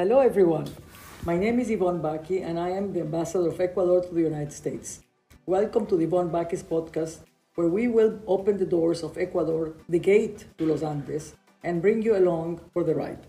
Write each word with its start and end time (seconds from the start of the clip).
Hello, 0.00 0.20
everyone. 0.20 0.66
My 1.26 1.36
name 1.36 1.60
is 1.60 1.68
Yvonne 1.68 2.00
Baki, 2.00 2.42
and 2.42 2.58
I 2.58 2.70
am 2.70 2.90
the 2.94 3.02
ambassador 3.02 3.48
of 3.48 3.60
Ecuador 3.60 4.00
to 4.00 4.14
the 4.14 4.22
United 4.22 4.50
States. 4.50 5.02
Welcome 5.44 5.84
to 5.88 5.96
the 5.98 6.04
Yvonne 6.04 6.30
Baki's 6.30 6.62
podcast, 6.62 7.18
where 7.54 7.68
we 7.68 7.86
will 7.86 8.18
open 8.26 8.56
the 8.56 8.64
doors 8.64 9.02
of 9.02 9.18
Ecuador, 9.18 9.74
the 9.90 9.98
gate 9.98 10.46
to 10.56 10.64
Los 10.64 10.82
Andes, 10.82 11.34
and 11.62 11.82
bring 11.82 12.00
you 12.00 12.16
along 12.16 12.62
for 12.72 12.82
the 12.82 12.94
ride. 12.94 13.26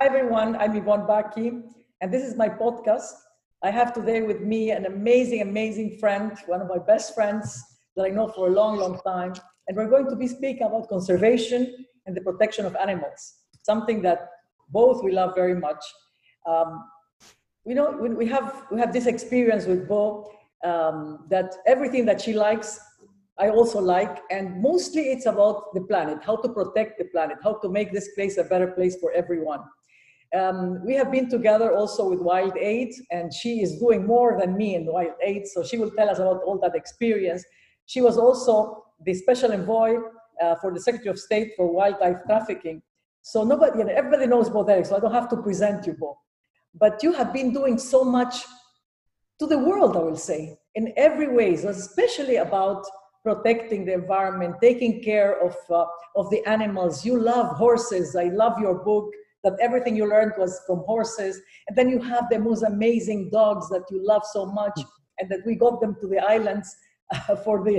Hi, 0.00 0.06
everyone. 0.06 0.56
I'm 0.56 0.74
Yvonne 0.74 1.06
Baki, 1.06 1.62
and 2.00 2.12
this 2.12 2.24
is 2.24 2.34
my 2.36 2.48
podcast. 2.48 3.23
I 3.64 3.70
have 3.70 3.94
today 3.94 4.20
with 4.20 4.42
me 4.42 4.72
an 4.72 4.84
amazing, 4.84 5.40
amazing 5.40 5.96
friend, 5.96 6.36
one 6.44 6.60
of 6.60 6.68
my 6.68 6.76
best 6.76 7.14
friends 7.14 7.64
that 7.96 8.04
I 8.04 8.10
know 8.10 8.28
for 8.28 8.48
a 8.48 8.50
long, 8.50 8.76
long 8.76 9.00
time. 9.06 9.32
And 9.66 9.74
we're 9.74 9.88
going 9.88 10.06
to 10.10 10.16
be 10.16 10.26
speaking 10.28 10.66
about 10.66 10.90
conservation 10.90 11.86
and 12.04 12.14
the 12.14 12.20
protection 12.20 12.66
of 12.66 12.76
animals, 12.76 13.36
something 13.62 14.02
that 14.02 14.28
both 14.68 15.02
we 15.02 15.12
love 15.12 15.34
very 15.34 15.54
much. 15.54 15.82
Um, 16.46 16.84
we 17.64 17.72
know 17.72 17.90
we 17.92 18.26
have 18.26 18.66
we 18.70 18.78
have 18.80 18.92
this 18.92 19.06
experience 19.06 19.64
with 19.64 19.88
Bo 19.88 20.30
um, 20.62 21.24
that 21.30 21.54
everything 21.66 22.04
that 22.04 22.20
she 22.20 22.34
likes, 22.34 22.78
I 23.38 23.48
also 23.48 23.80
like, 23.80 24.18
and 24.30 24.60
mostly 24.60 25.04
it's 25.04 25.24
about 25.24 25.72
the 25.72 25.80
planet, 25.80 26.18
how 26.22 26.36
to 26.36 26.50
protect 26.50 26.98
the 26.98 27.06
planet, 27.06 27.38
how 27.42 27.54
to 27.54 27.70
make 27.70 27.94
this 27.94 28.10
place 28.14 28.36
a 28.36 28.44
better 28.44 28.66
place 28.72 28.96
for 29.00 29.10
everyone. 29.12 29.60
Um, 30.34 30.84
we 30.84 30.94
have 30.94 31.12
been 31.12 31.28
together 31.28 31.74
also 31.74 32.08
with 32.08 32.20
Wild 32.20 32.56
Aid, 32.56 32.92
and 33.10 33.32
she 33.32 33.62
is 33.62 33.78
doing 33.78 34.04
more 34.06 34.36
than 34.38 34.56
me 34.56 34.74
in 34.74 34.86
Wild 34.86 35.14
Aid, 35.22 35.46
so 35.46 35.62
she 35.62 35.78
will 35.78 35.90
tell 35.92 36.08
us 36.08 36.18
about 36.18 36.42
all 36.42 36.58
that 36.58 36.74
experience. 36.74 37.44
She 37.86 38.00
was 38.00 38.18
also 38.18 38.84
the 39.04 39.14
special 39.14 39.52
envoy 39.52 39.96
uh, 40.42 40.56
for 40.56 40.72
the 40.72 40.80
Secretary 40.80 41.10
of 41.10 41.18
State 41.18 41.52
for 41.56 41.72
wildlife 41.72 42.18
trafficking. 42.26 42.82
So 43.22 43.44
nobody, 43.44 43.78
you 43.78 43.84
know, 43.84 43.92
everybody 43.94 44.26
knows 44.26 44.50
Bo 44.50 44.64
Derek, 44.64 44.86
so 44.86 44.96
I 44.96 45.00
don't 45.00 45.12
have 45.12 45.28
to 45.30 45.36
present 45.36 45.86
you, 45.86 45.94
Bo. 45.94 46.18
But 46.74 47.02
you 47.02 47.12
have 47.12 47.32
been 47.32 47.52
doing 47.52 47.78
so 47.78 48.02
much 48.02 48.44
to 49.38 49.46
the 49.46 49.58
world, 49.58 49.96
I 49.96 50.00
will 50.00 50.16
say, 50.16 50.58
in 50.74 50.92
every 50.96 51.28
way, 51.28 51.56
so 51.56 51.68
especially 51.68 52.36
about 52.36 52.84
protecting 53.22 53.84
the 53.84 53.94
environment, 53.94 54.56
taking 54.60 55.02
care 55.02 55.40
of, 55.42 55.56
uh, 55.70 55.86
of 56.16 56.28
the 56.30 56.44
animals. 56.46 57.04
You 57.04 57.18
love 57.18 57.56
horses. 57.56 58.14
I 58.16 58.24
love 58.24 58.58
your 58.58 58.84
book 58.84 59.10
that 59.44 59.54
everything 59.60 59.94
you 59.94 60.08
learned 60.08 60.32
was 60.38 60.60
from 60.66 60.80
horses. 60.80 61.40
And 61.68 61.76
then 61.76 61.88
you 61.88 62.00
have 62.00 62.28
the 62.30 62.38
most 62.38 62.62
amazing 62.62 63.30
dogs 63.30 63.68
that 63.68 63.84
you 63.90 64.04
love 64.04 64.22
so 64.32 64.46
much 64.46 64.80
and 65.18 65.30
that 65.30 65.40
we 65.46 65.54
got 65.54 65.80
them 65.80 65.96
to 66.00 66.08
the 66.08 66.18
islands 66.18 66.74
uh, 67.14 67.36
for 67.36 67.62
the 67.62 67.78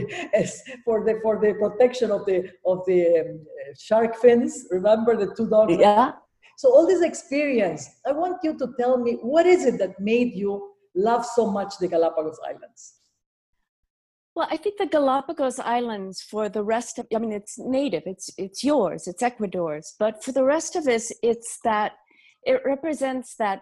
for 0.85 1.03
the 1.03 1.19
for 1.21 1.39
the 1.39 1.53
protection 1.55 2.11
of 2.11 2.25
the 2.25 2.49
of 2.65 2.85
the 2.87 3.19
um, 3.19 3.45
shark 3.77 4.15
fins. 4.15 4.65
Remember 4.71 5.17
the 5.17 5.33
two 5.35 5.49
dogs? 5.49 5.75
Yeah. 5.77 6.13
So 6.57 6.69
all 6.69 6.87
this 6.87 7.01
experience 7.01 7.89
i 8.07 8.11
want 8.11 8.37
you 8.43 8.57
to 8.57 8.67
tell 8.79 8.97
me 8.97 9.17
what 9.21 9.45
is 9.45 9.65
it 9.65 9.77
that 9.77 9.99
made 9.99 10.33
you 10.33 10.71
love 10.95 11.25
so 11.25 11.51
much 11.51 11.77
the 11.79 11.87
galapagos 11.87 12.39
islands 12.47 12.93
well, 14.35 14.47
I 14.51 14.57
think 14.57 14.77
the 14.77 14.85
Galapagos 14.85 15.59
Islands 15.59 16.21
for 16.21 16.49
the 16.49 16.63
rest 16.63 16.99
of 16.99 17.07
I 17.15 17.19
mean 17.19 17.31
it's 17.31 17.57
native, 17.57 18.03
it's 18.05 18.29
it's 18.37 18.63
yours, 18.63 19.07
it's 19.07 19.23
Ecuador's, 19.23 19.95
but 19.97 20.23
for 20.23 20.31
the 20.31 20.43
rest 20.43 20.75
of 20.75 20.87
us 20.87 21.11
it's 21.23 21.59
that 21.63 21.93
it 22.43 22.61
represents 22.65 23.35
that 23.37 23.61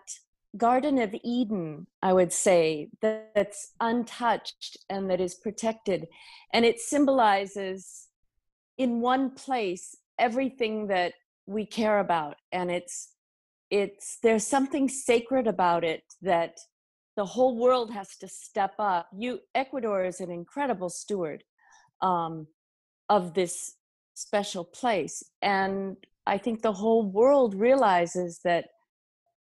Garden 0.55 0.99
of 0.99 1.15
Eden, 1.23 1.87
I 2.03 2.13
would 2.13 2.31
say, 2.31 2.89
that, 3.01 3.31
that's 3.33 3.73
untouched 3.79 4.77
and 4.89 5.09
that 5.09 5.19
is 5.19 5.33
protected. 5.33 6.07
And 6.53 6.63
it 6.63 6.79
symbolizes 6.79 8.07
in 8.77 9.01
one 9.01 9.31
place 9.31 9.95
everything 10.19 10.87
that 10.87 11.13
we 11.47 11.65
care 11.65 11.99
about. 11.99 12.35
And 12.51 12.69
it's 12.69 13.09
it's 13.71 14.19
there's 14.21 14.45
something 14.45 14.87
sacred 14.87 15.47
about 15.47 15.83
it 15.83 16.03
that 16.21 16.59
the 17.15 17.25
whole 17.25 17.57
world 17.57 17.91
has 17.91 18.15
to 18.17 18.27
step 18.27 18.73
up. 18.79 19.07
You 19.15 19.39
Ecuador 19.53 20.05
is 20.05 20.19
an 20.19 20.31
incredible 20.31 20.89
steward 20.89 21.43
um, 22.01 22.47
of 23.09 23.33
this 23.33 23.75
special 24.13 24.63
place. 24.63 25.23
And 25.41 25.97
I 26.25 26.37
think 26.37 26.61
the 26.61 26.73
whole 26.73 27.03
world 27.03 27.55
realizes 27.55 28.39
that 28.43 28.65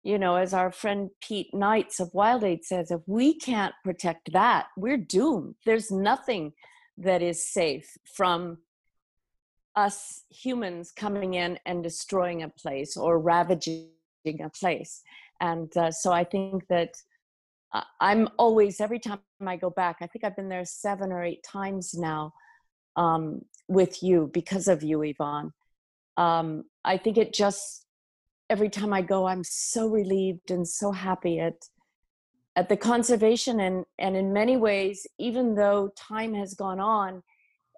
you 0.04 0.18
know, 0.18 0.36
as 0.36 0.52
our 0.52 0.70
friend 0.70 1.08
Pete 1.22 1.52
Knights 1.54 1.98
of 1.98 2.12
Wild 2.12 2.44
Aid 2.44 2.62
says, 2.62 2.90
if 2.90 3.00
we 3.06 3.38
can't 3.38 3.74
protect 3.82 4.32
that, 4.34 4.66
we're 4.76 4.98
doomed. 4.98 5.54
There's 5.64 5.90
nothing 5.90 6.52
that 6.98 7.22
is 7.22 7.50
safe 7.50 7.96
from 8.14 8.58
us 9.74 10.24
humans 10.28 10.92
coming 10.94 11.34
in 11.34 11.58
and 11.64 11.82
destroying 11.82 12.42
a 12.42 12.50
place 12.50 12.98
or 12.98 13.18
ravaging 13.18 13.88
a 14.26 14.50
place. 14.50 15.02
And 15.40 15.74
uh, 15.76 15.90
so 15.90 16.12
I 16.12 16.24
think 16.24 16.66
that 16.68 16.94
I'm 18.00 18.28
always, 18.38 18.80
every 18.80 19.00
time 19.00 19.18
I 19.44 19.56
go 19.56 19.70
back, 19.70 19.96
I 20.00 20.06
think 20.06 20.24
I've 20.24 20.36
been 20.36 20.48
there 20.48 20.64
seven 20.64 21.10
or 21.10 21.22
eight 21.24 21.42
times 21.42 21.94
now 21.94 22.32
um, 22.96 23.42
with 23.68 24.02
you 24.02 24.30
because 24.32 24.68
of 24.68 24.82
you, 24.82 25.02
Yvonne. 25.02 25.52
Um, 26.16 26.64
I 26.84 26.96
think 26.96 27.18
it 27.18 27.32
just 27.32 27.86
every 28.48 28.68
time 28.68 28.92
I 28.92 29.02
go, 29.02 29.26
I'm 29.26 29.42
so 29.42 29.88
relieved 29.88 30.50
and 30.50 30.66
so 30.66 30.92
happy 30.92 31.40
at 31.40 31.54
at 32.56 32.68
the 32.68 32.76
conservation 32.76 33.58
and 33.58 33.84
and 33.98 34.16
in 34.16 34.32
many 34.32 34.56
ways, 34.56 35.06
even 35.18 35.56
though 35.56 35.90
time 35.96 36.34
has 36.34 36.54
gone 36.54 36.78
on 36.78 37.22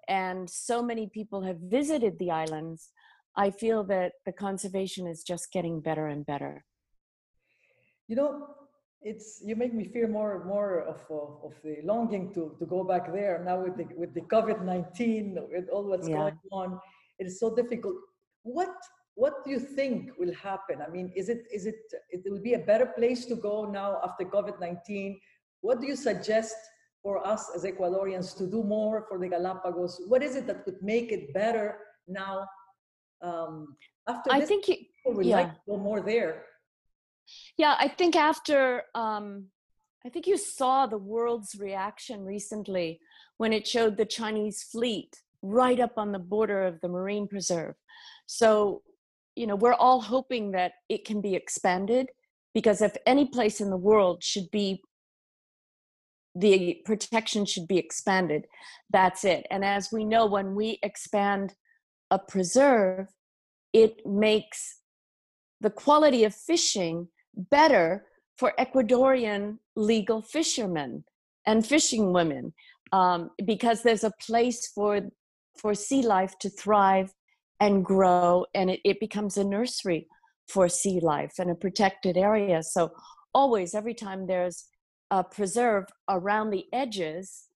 and 0.07 0.47
so 0.49 0.83
many 0.83 1.09
people 1.11 1.41
have 1.41 1.57
visited 1.57 2.19
the 2.19 2.29
islands, 2.29 2.91
I 3.35 3.49
feel 3.49 3.83
that 3.85 4.13
the 4.25 4.31
conservation 4.31 5.07
is 5.07 5.23
just 5.23 5.51
getting 5.51 5.81
better 5.81 6.07
and 6.07 6.25
better. 6.25 6.63
You 8.07 8.15
know, 8.15 8.47
it's 9.01 9.41
you 9.45 9.55
make 9.55 9.73
me 9.73 9.85
feel 9.85 10.07
more 10.07 10.43
more 10.45 10.81
of 10.81 10.99
of, 11.09 11.39
of 11.43 11.53
the 11.63 11.77
longing 11.83 12.33
to 12.33 12.55
to 12.59 12.65
go 12.65 12.83
back 12.83 13.11
there 13.11 13.41
now 13.45 13.61
with 13.61 13.77
the 13.77 13.87
with 13.95 14.13
the 14.13 14.21
COVID 14.21 14.63
nineteen 14.63 15.37
with 15.51 15.69
all 15.69 15.85
what's 15.85 16.07
yeah. 16.07 16.15
going 16.15 16.39
on. 16.51 16.79
It 17.19 17.27
is 17.27 17.39
so 17.39 17.55
difficult. 17.55 17.95
What 18.43 18.73
what 19.15 19.43
do 19.43 19.49
you 19.49 19.59
think 19.59 20.11
will 20.19 20.33
happen? 20.33 20.77
I 20.85 20.89
mean, 20.89 21.11
is 21.15 21.29
it 21.29 21.45
is 21.51 21.65
it 21.65 21.81
it 22.09 22.21
will 22.25 22.41
be 22.41 22.53
a 22.53 22.59
better 22.59 22.85
place 22.85 23.25
to 23.25 23.35
go 23.35 23.65
now 23.65 23.99
after 24.03 24.25
COVID-19? 24.25 25.19
What 25.61 25.81
do 25.81 25.87
you 25.87 25.95
suggest 25.95 26.55
for 27.01 27.25
us 27.25 27.49
as 27.55 27.63
Ecuadorians 27.63 28.37
to 28.37 28.45
do 28.45 28.63
more 28.63 29.05
for 29.09 29.17
the 29.17 29.27
Galapagos? 29.27 30.01
What 30.07 30.21
is 30.21 30.35
it 30.35 30.45
that 30.47 30.65
could 30.65 30.81
make 30.81 31.11
it 31.11 31.33
better 31.33 31.79
now? 32.07 32.45
Um, 33.21 33.75
after 34.07 34.31
I 34.31 34.41
think 34.41 34.67
you, 34.67 34.77
would 35.05 35.25
yeah. 35.25 35.37
like 35.37 35.53
to 35.53 35.61
go 35.67 35.77
more 35.77 36.01
there. 36.01 36.43
Yeah, 37.57 37.75
I 37.79 37.87
think 37.87 38.15
after 38.15 38.83
um, 38.95 39.45
I 40.05 40.09
think 40.09 40.27
you 40.27 40.37
saw 40.37 40.87
the 40.87 40.97
world's 40.97 41.55
reaction 41.59 42.23
recently 42.23 42.99
when 43.37 43.53
it 43.53 43.67
showed 43.67 43.97
the 43.97 44.05
Chinese 44.05 44.63
fleet 44.63 45.15
right 45.41 45.79
up 45.79 45.97
on 45.97 46.11
the 46.11 46.19
border 46.19 46.63
of 46.63 46.81
the 46.81 46.87
marine 46.87 47.27
preserve. 47.27 47.75
So 48.25 48.81
you 49.37 49.45
know 49.45 49.55
we're 49.55 49.73
all 49.73 50.01
hoping 50.01 50.51
that 50.51 50.73
it 50.89 51.05
can 51.05 51.21
be 51.21 51.35
expanded 51.35 52.09
because 52.53 52.81
if 52.81 52.97
any 53.05 53.25
place 53.25 53.61
in 53.61 53.69
the 53.69 53.77
world 53.77 54.23
should 54.23 54.49
be 54.51 54.81
the 56.35 56.81
protection 56.85 57.45
should 57.45 57.67
be 57.67 57.77
expanded 57.77 58.47
that's 58.89 59.23
it 59.23 59.45
and 59.51 59.63
as 59.63 59.89
we 59.91 60.03
know 60.03 60.25
when 60.25 60.55
we 60.55 60.79
expand 60.81 61.53
a 62.09 62.17
preserve 62.17 63.07
it 63.73 64.05
makes 64.05 64.79
the 65.61 65.69
quality 65.69 66.23
of 66.23 66.33
fishing 66.33 67.07
better 67.37 68.05
for 68.37 68.53
ecuadorian 68.59 69.57
legal 69.75 70.21
fishermen 70.21 71.03
and 71.45 71.65
fishing 71.65 72.13
women 72.13 72.53
um, 72.91 73.29
because 73.45 73.83
there's 73.83 74.03
a 74.03 74.11
place 74.25 74.71
for 74.73 75.01
for 75.59 75.73
sea 75.73 76.03
life 76.03 76.37
to 76.39 76.49
thrive 76.49 77.11
and 77.59 77.83
grow 77.83 78.45
and 78.53 78.69
it, 78.69 78.79
it 78.85 78.99
becomes 78.99 79.37
a 79.37 79.43
nursery 79.43 80.07
for 80.47 80.69
sea 80.69 80.99
life 81.01 81.33
and 81.39 81.49
a 81.49 81.55
protected 81.55 82.15
area. 82.15 82.61
So 82.61 82.91
always 83.33 83.73
every 83.73 83.95
time 83.95 84.27
there's 84.27 84.65
a 85.09 85.23
preserve 85.23 85.85
around 86.09 86.51
the 86.51 86.65
edges 86.73 87.47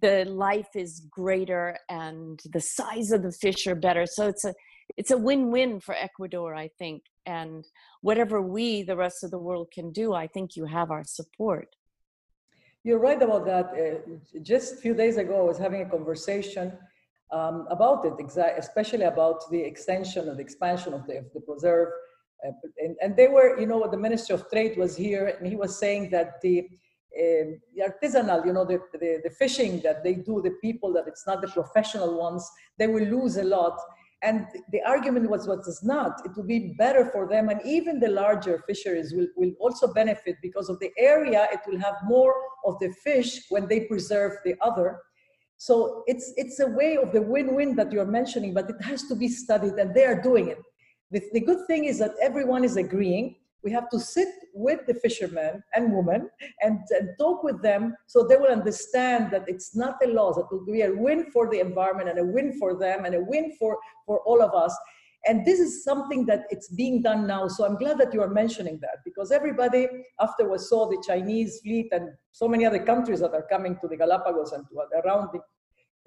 the 0.00 0.24
life 0.26 0.68
is 0.74 1.06
greater 1.10 1.78
and 1.88 2.40
the 2.52 2.60
size 2.60 3.10
of 3.10 3.22
the 3.22 3.32
fish 3.32 3.66
are 3.66 3.74
better. 3.74 4.06
So 4.06 4.28
it's 4.28 4.44
a 4.44 4.54
it's 4.96 5.10
a 5.10 5.18
win-win 5.18 5.80
for 5.80 5.94
ecuador 5.94 6.54
i 6.54 6.68
think 6.78 7.02
and 7.26 7.64
whatever 8.00 8.40
we 8.40 8.82
the 8.82 8.96
rest 8.96 9.24
of 9.24 9.30
the 9.30 9.38
world 9.38 9.68
can 9.72 9.90
do 9.92 10.14
i 10.14 10.26
think 10.26 10.56
you 10.56 10.64
have 10.64 10.90
our 10.90 11.04
support 11.04 11.68
you're 12.82 12.98
right 12.98 13.22
about 13.22 13.44
that 13.46 13.66
uh, 13.66 14.40
just 14.42 14.74
a 14.74 14.76
few 14.76 14.94
days 14.94 15.16
ago 15.16 15.38
i 15.38 15.42
was 15.42 15.58
having 15.58 15.82
a 15.82 15.88
conversation 15.88 16.72
um, 17.34 17.66
about 17.70 18.04
it, 18.04 18.14
especially 18.58 19.04
about 19.04 19.50
the 19.50 19.60
extension 19.60 20.28
and 20.28 20.38
the 20.38 20.42
expansion 20.42 20.94
of 20.94 21.06
the, 21.06 21.18
of 21.18 21.32
the 21.34 21.40
preserve. 21.40 21.88
Uh, 22.46 22.52
and, 22.78 22.96
and, 23.02 23.16
they 23.16 23.28
were, 23.28 23.58
you 23.58 23.66
know, 23.66 23.88
the 23.90 23.96
Minister 23.96 24.34
of 24.34 24.48
Trade 24.50 24.76
was 24.76 24.96
here 24.96 25.26
and 25.38 25.46
he 25.46 25.56
was 25.56 25.78
saying 25.78 26.10
that 26.10 26.40
the, 26.42 26.60
um, 26.60 27.60
the 27.74 27.82
artisanal, 27.88 28.44
you 28.46 28.52
know, 28.52 28.64
the, 28.64 28.80
the, 28.92 29.20
the 29.24 29.30
fishing 29.30 29.80
that 29.80 30.04
they 30.04 30.14
do, 30.14 30.40
the 30.42 30.56
people 30.60 30.92
that 30.92 31.04
it's 31.08 31.26
not 31.26 31.40
the 31.40 31.48
professional 31.48 32.18
ones, 32.18 32.48
they 32.78 32.86
will 32.86 33.04
lose 33.04 33.36
a 33.36 33.44
lot. 33.44 33.78
And 34.24 34.46
the 34.72 34.82
argument 34.82 35.28
was 35.28 35.46
what 35.46 35.60
is 35.66 35.82
not. 35.82 36.12
It 36.24 36.32
will 36.36 36.46
be 36.46 36.74
better 36.78 37.04
for 37.12 37.28
them, 37.28 37.50
and 37.50 37.60
even 37.64 38.00
the 38.00 38.08
larger 38.08 38.64
fisheries 38.66 39.12
will, 39.14 39.28
will 39.36 39.52
also 39.60 39.92
benefit 39.92 40.36
because 40.42 40.68
of 40.70 40.78
the 40.80 40.90
area. 40.98 41.46
It 41.52 41.60
will 41.68 41.78
have 41.78 41.96
more 42.04 42.34
of 42.64 42.78
the 42.80 42.90
fish 43.04 43.30
when 43.50 43.68
they 43.68 43.80
preserve 43.80 44.32
the 44.44 44.54
other. 44.62 44.98
So 45.58 46.02
it's 46.06 46.32
it's 46.36 46.58
a 46.60 46.66
way 46.66 46.96
of 46.96 47.12
the 47.12 47.22
win-win 47.22 47.76
that 47.76 47.92
you're 47.92 48.12
mentioning, 48.20 48.54
but 48.54 48.68
it 48.70 48.80
has 48.82 49.02
to 49.10 49.14
be 49.14 49.28
studied, 49.28 49.74
and 49.74 49.94
they 49.94 50.04
are 50.04 50.20
doing 50.20 50.48
it. 50.48 50.58
The, 51.10 51.22
the 51.32 51.40
good 51.40 51.66
thing 51.66 51.84
is 51.84 51.98
that 51.98 52.12
everyone 52.20 52.64
is 52.64 52.76
agreeing 52.76 53.36
we 53.64 53.72
have 53.72 53.88
to 53.88 53.98
sit 53.98 54.28
with 54.52 54.80
the 54.86 54.94
fishermen 54.94 55.62
and 55.74 55.92
women 55.92 56.28
and, 56.60 56.78
and, 56.90 57.08
talk 57.18 57.42
with 57.42 57.62
them 57.62 57.96
so 58.06 58.22
they 58.22 58.36
will 58.36 58.52
understand 58.52 59.30
that 59.32 59.44
it's 59.48 59.74
not 59.74 59.96
a 60.04 60.08
loss, 60.08 60.36
it 60.36 60.46
will 60.50 60.64
be 60.64 60.82
a 60.82 60.92
win 60.92 61.30
for 61.32 61.50
the 61.50 61.58
environment 61.58 62.08
and 62.10 62.18
a 62.18 62.24
win 62.24 62.56
for 62.58 62.78
them 62.78 63.06
and 63.06 63.14
a 63.14 63.20
win 63.22 63.52
for, 63.58 63.78
for 64.04 64.20
all 64.20 64.42
of 64.42 64.52
us. 64.54 64.76
And 65.26 65.46
this 65.46 65.58
is 65.58 65.82
something 65.82 66.26
that 66.26 66.44
it's 66.50 66.68
being 66.68 67.00
done 67.00 67.26
now. 67.26 67.48
So 67.48 67.64
I'm 67.64 67.76
glad 67.76 67.96
that 67.98 68.12
you 68.12 68.20
are 68.20 68.28
mentioning 68.28 68.78
that 68.82 68.98
because 69.06 69.32
everybody 69.32 69.88
afterwards 70.20 70.68
saw 70.68 70.86
the 70.86 71.02
Chinese 71.06 71.60
fleet 71.62 71.88
and 71.92 72.10
so 72.32 72.46
many 72.46 72.66
other 72.66 72.84
countries 72.84 73.20
that 73.20 73.32
are 73.32 73.46
coming 73.50 73.78
to 73.80 73.88
the 73.88 73.96
Galapagos 73.96 74.52
and 74.52 74.66
to 74.68 75.00
around 75.02 75.30
the, 75.32 75.40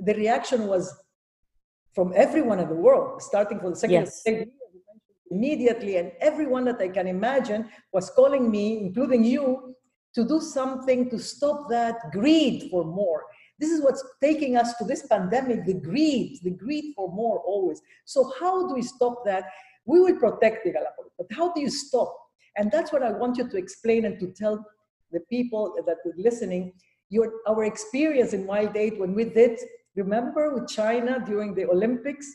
the 0.06 0.14
reaction 0.14 0.68
was 0.68 0.96
from 1.96 2.14
everyone 2.16 2.60
in 2.60 2.70
the 2.70 2.76
world, 2.76 3.24
starting 3.24 3.60
from 3.60 3.72
the 3.72 3.76
second 3.76 3.96
yes 3.96 4.22
immediately 5.32 5.98
and 5.98 6.12
everyone 6.22 6.66
that 6.66 6.80
i 6.80 6.88
can 6.88 7.08
imagine 7.08 7.68
was 7.92 8.10
calling 8.12 8.50
me 8.50 8.80
including 8.80 9.24
you 9.24 9.76
to 10.18 10.26
do 10.26 10.42
something 10.42 11.10
to 11.12 11.20
stop 11.20 11.70
that 11.70 12.12
greed 12.12 12.70
for 12.72 12.84
more. 12.84 13.26
This 13.60 13.70
is 13.70 13.84
what's 13.84 14.04
taking 14.20 14.58
us 14.58 14.76
to 14.78 14.84
this 14.84 15.06
pandemic 15.06 15.64
the 15.66 15.76
greed 15.76 16.40
the 16.44 16.50
greed 16.50 16.94
for 16.96 17.08
more 17.12 17.40
always. 17.46 17.82
So 18.06 18.34
how 18.40 18.68
do 18.68 18.74
we 18.74 18.82
stop 18.82 19.24
that? 19.26 19.44
We 19.86 20.00
will 20.00 20.18
protect 20.18 20.66
the 20.66 20.72
galapagos 20.72 21.12
but 21.20 21.28
how 21.32 21.54
do 21.54 21.62
you 21.62 21.70
stop? 21.70 22.12
And 22.56 22.72
that's 22.72 22.92
what 22.92 23.04
i 23.04 23.12
want 23.12 23.38
you 23.38 23.48
to 23.48 23.58
explain 23.58 24.06
and 24.06 24.20
to 24.20 24.28
tell 24.42 24.66
the 25.12 25.22
people 25.36 25.76
that 25.86 25.98
are 26.06 26.14
listening. 26.18 26.74
Your 27.10 27.32
our 27.48 27.64
experience 27.64 28.34
in 28.34 28.46
WildAid 28.46 28.98
when 28.98 29.14
we 29.14 29.26
did 29.26 29.60
remember 29.96 30.54
with 30.54 30.68
china 30.68 31.14
during 31.26 31.56
the 31.56 31.66
olympics 31.66 32.28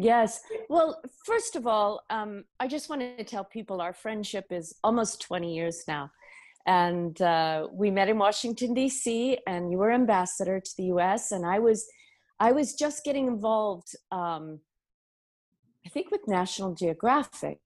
Yes. 0.00 0.40
Well, 0.68 1.02
first 1.24 1.56
of 1.56 1.66
all, 1.66 2.02
um, 2.10 2.44
I 2.60 2.68
just 2.68 2.88
wanted 2.88 3.18
to 3.18 3.24
tell 3.24 3.44
people 3.44 3.80
our 3.80 3.92
friendship 3.92 4.46
is 4.50 4.74
almost 4.84 5.20
20 5.22 5.54
years 5.54 5.84
now. 5.88 6.10
And 6.66 7.20
uh, 7.22 7.68
we 7.72 7.90
met 7.90 8.08
in 8.08 8.18
Washington, 8.18 8.74
D.C., 8.74 9.38
and 9.46 9.70
you 9.70 9.78
were 9.78 9.90
ambassador 9.90 10.60
to 10.60 10.70
the 10.76 10.84
U.S. 10.84 11.32
And 11.32 11.46
I 11.46 11.58
was, 11.58 11.86
I 12.38 12.52
was 12.52 12.74
just 12.74 13.04
getting 13.04 13.26
involved, 13.26 13.94
um, 14.12 14.60
I 15.86 15.88
think, 15.88 16.10
with 16.10 16.28
National 16.28 16.74
Geographic. 16.74 17.58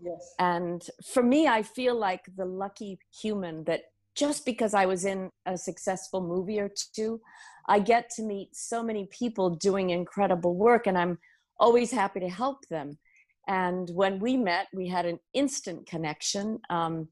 Yes. 0.00 0.34
And 0.38 0.82
for 1.04 1.22
me, 1.22 1.46
I 1.46 1.62
feel 1.62 1.94
like 1.94 2.24
the 2.36 2.46
lucky 2.46 2.98
human 3.20 3.64
that 3.64 3.82
just 4.14 4.46
because 4.46 4.72
I 4.72 4.86
was 4.86 5.04
in 5.04 5.30
a 5.44 5.58
successful 5.58 6.22
movie 6.22 6.58
or 6.58 6.70
two, 6.94 7.20
I 7.68 7.80
get 7.80 8.08
to 8.16 8.22
meet 8.22 8.56
so 8.56 8.82
many 8.82 9.06
people 9.06 9.50
doing 9.50 9.90
incredible 9.90 10.54
work. 10.54 10.86
And 10.86 10.96
I'm 10.96 11.18
always 11.58 11.90
happy 11.90 12.20
to 12.20 12.28
help 12.28 12.66
them. 12.68 12.98
And 13.48 13.88
when 13.90 14.18
we 14.18 14.36
met, 14.36 14.66
we 14.74 14.88
had 14.88 15.06
an 15.06 15.18
instant 15.32 15.86
connection 15.86 16.58
um, 16.70 17.08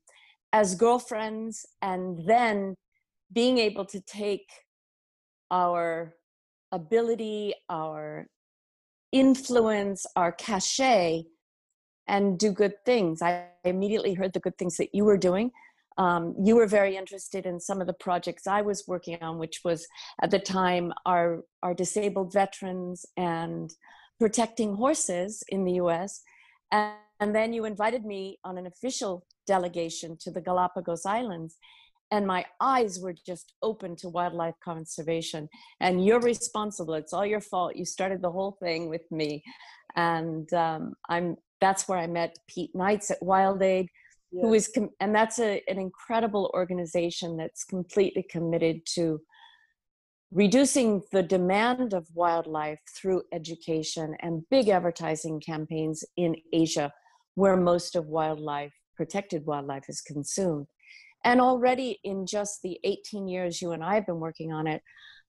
as 0.53 0.75
girlfriends, 0.75 1.67
and 1.83 2.21
then 2.27 2.77
being 3.33 3.59
able 3.59 3.85
to 3.87 4.01
take 4.01 4.49
our 5.51 6.15
ability, 6.73 7.55
our 7.69 8.27
influence, 9.13 10.07
our 10.17 10.33
cachet, 10.33 11.25
and 12.07 12.39
do 12.39 12.51
good 12.51 12.75
things. 12.85 13.23
I 13.23 13.47
immediately 13.65 14.15
heard 14.15 14.33
the 14.33 14.41
good 14.41 14.59
things 14.59 14.77
that 14.77 14.91
you 14.93 15.05
were 15.05 15.17
doing. 15.17 15.51
Um, 15.97 16.35
you 16.43 16.57
were 16.57 16.67
very 16.67 16.97
interested 16.97 17.47
in 17.47 17.61
some 17.61 17.81
of 17.81 17.87
the 17.87 17.93
projects 17.93 18.47
I 18.47 18.63
was 18.63 18.85
working 18.87 19.19
on, 19.23 19.39
which 19.39 19.61
was 19.65 19.87
at 20.21 20.31
the 20.31 20.41
time 20.41 20.93
our 21.07 21.45
our 21.63 21.75
disabled 21.75 22.33
veterans 22.33 23.07
and 23.17 23.73
protecting 24.19 24.75
horses 24.75 25.43
in 25.49 25.65
the 25.65 25.73
US. 25.75 26.23
And, 26.71 26.95
and 27.21 27.35
then 27.35 27.53
you 27.53 27.65
invited 27.65 28.05
me 28.05 28.39
on 28.45 28.59
an 28.59 28.67
official 28.67 29.27
delegation 29.47 30.17
to 30.21 30.31
the 30.31 30.41
Galapagos 30.41 31.07
Islands. 31.07 31.57
And 32.11 32.27
my 32.27 32.45
eyes 32.61 33.01
were 33.01 33.15
just 33.27 33.55
open 33.63 33.97
to 33.97 34.09
wildlife 34.09 34.55
conservation. 34.63 35.49
And 35.81 36.05
you're 36.05 36.21
responsible. 36.21 36.95
It's 36.95 37.13
all 37.13 37.27
your 37.27 37.41
fault. 37.41 37.77
You 37.77 37.85
started 37.85 38.23
the 38.23 38.31
whole 38.31 38.57
thing 38.63 38.89
with 38.89 39.11
me. 39.11 39.43
And 39.97 40.53
um, 40.53 40.95
I'm 41.09 41.37
that's 41.65 41.89
where 41.89 41.99
I 41.99 42.07
met 42.07 42.37
Pete 42.47 42.75
Knights 42.75 43.11
at 43.11 43.21
WildAid, 43.23 43.89
yeah. 44.31 44.43
who 44.43 44.53
is, 44.53 44.69
com- 44.69 44.91
and 45.01 45.15
that's 45.15 45.39
a, 45.39 45.63
an 45.67 45.79
incredible 45.79 46.51
organization 46.53 47.39
that's 47.39 47.65
completely 47.65 48.23
committed 48.23 48.83
to 48.97 49.21
reducing 50.35 51.01
the 51.13 51.23
demand 51.23 51.95
of 51.95 52.09
wildlife 52.13 52.81
through 52.93 53.23
education 53.33 54.17
and 54.19 54.43
big 54.51 54.69
advertising 54.69 55.41
campaigns 55.41 56.05
in 56.17 56.35
Asia, 56.53 56.93
where 57.37 57.57
most 57.57 57.95
of 57.95 58.09
wildlife, 58.09 58.75
protected 58.97 59.47
wildlife, 59.47 59.85
is 59.89 60.01
consumed. 60.01 60.67
And 61.25 61.41
already 61.41 62.01
in 62.03 62.27
just 62.27 62.63
the 62.63 62.81
18 62.83 63.29
years 63.29 63.63
you 63.63 63.71
and 63.71 63.83
I 63.83 63.95
have 63.95 64.07
been 64.07 64.19
working 64.19 64.53
on 64.53 64.67
it, 64.67 64.83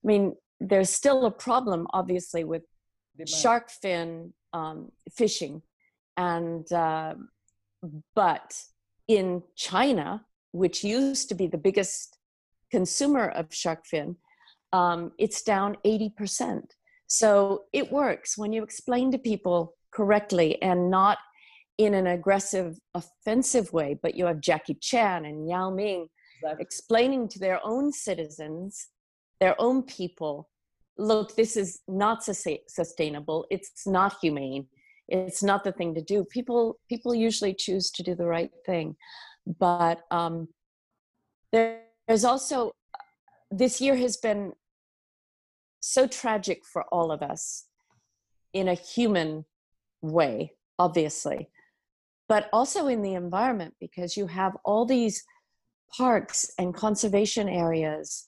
I 0.03 0.07
mean, 0.07 0.35
there's 0.59 0.89
still 0.89 1.25
a 1.25 1.31
problem, 1.31 1.85
obviously, 1.93 2.43
with 2.43 2.63
demand. 3.15 3.29
shark 3.29 3.69
fin 3.69 4.33
um, 4.53 4.91
fishing. 5.15 5.61
And, 6.17 6.69
uh, 6.73 7.13
but 8.15 8.59
in 9.07 9.43
China, 9.55 10.25
which 10.51 10.83
used 10.83 11.29
to 11.29 11.35
be 11.35 11.45
the 11.45 11.59
biggest 11.59 12.17
consumer 12.71 13.29
of 13.29 13.53
shark 13.53 13.85
fin, 13.85 14.15
um, 14.75 15.13
it's 15.17 15.41
down 15.41 15.77
80%. 15.85 16.61
So 17.07 17.63
it 17.71 17.93
works 17.93 18.37
when 18.37 18.51
you 18.51 18.61
explain 18.61 19.09
to 19.13 19.17
people 19.17 19.73
correctly 19.91 20.61
and 20.61 20.91
not 20.91 21.17
in 21.77 21.93
an 21.93 22.07
aggressive, 22.07 22.77
offensive 22.93 23.71
way, 23.71 23.97
but 24.03 24.15
you 24.15 24.25
have 24.25 24.41
Jackie 24.41 24.77
Chan 24.81 25.23
and 25.23 25.47
Yao 25.47 25.69
Ming 25.69 26.07
exactly. 26.41 26.61
explaining 26.61 27.29
to 27.29 27.39
their 27.39 27.61
own 27.63 27.93
citizens, 27.93 28.87
their 29.39 29.55
own 29.59 29.81
people, 29.83 30.49
look, 30.97 31.35
this 31.37 31.55
is 31.55 31.79
not 31.87 32.23
sustainable, 32.23 33.45
it's 33.49 33.87
not 33.87 34.17
humane, 34.21 34.67
it's 35.07 35.41
not 35.41 35.63
the 35.63 35.71
thing 35.71 35.95
to 35.95 36.01
do. 36.01 36.25
People, 36.25 36.79
people 36.89 37.15
usually 37.15 37.53
choose 37.53 37.91
to 37.91 38.03
do 38.03 38.13
the 38.13 38.25
right 38.25 38.51
thing. 38.65 38.97
But 39.59 40.01
um, 40.11 40.49
there, 41.53 41.81
there's 42.07 42.25
also 42.25 42.73
this 43.51 43.79
year 43.79 43.95
has 43.95 44.17
been 44.17 44.51
so 45.85 46.07
tragic 46.07 46.65
for 46.65 46.83
all 46.91 47.11
of 47.11 47.21
us 47.21 47.65
in 48.53 48.67
a 48.67 48.73
human 48.73 49.45
way, 50.01 50.53
obviously, 50.79 51.49
but 52.27 52.49
also 52.51 52.87
in 52.87 53.01
the 53.03 53.13
environment 53.13 53.75
because 53.79 54.17
you 54.17 54.25
have 54.27 54.57
all 54.65 54.85
these 54.85 55.23
parks 55.95 56.49
and 56.57 56.73
conservation 56.73 57.47
areas 57.47 58.25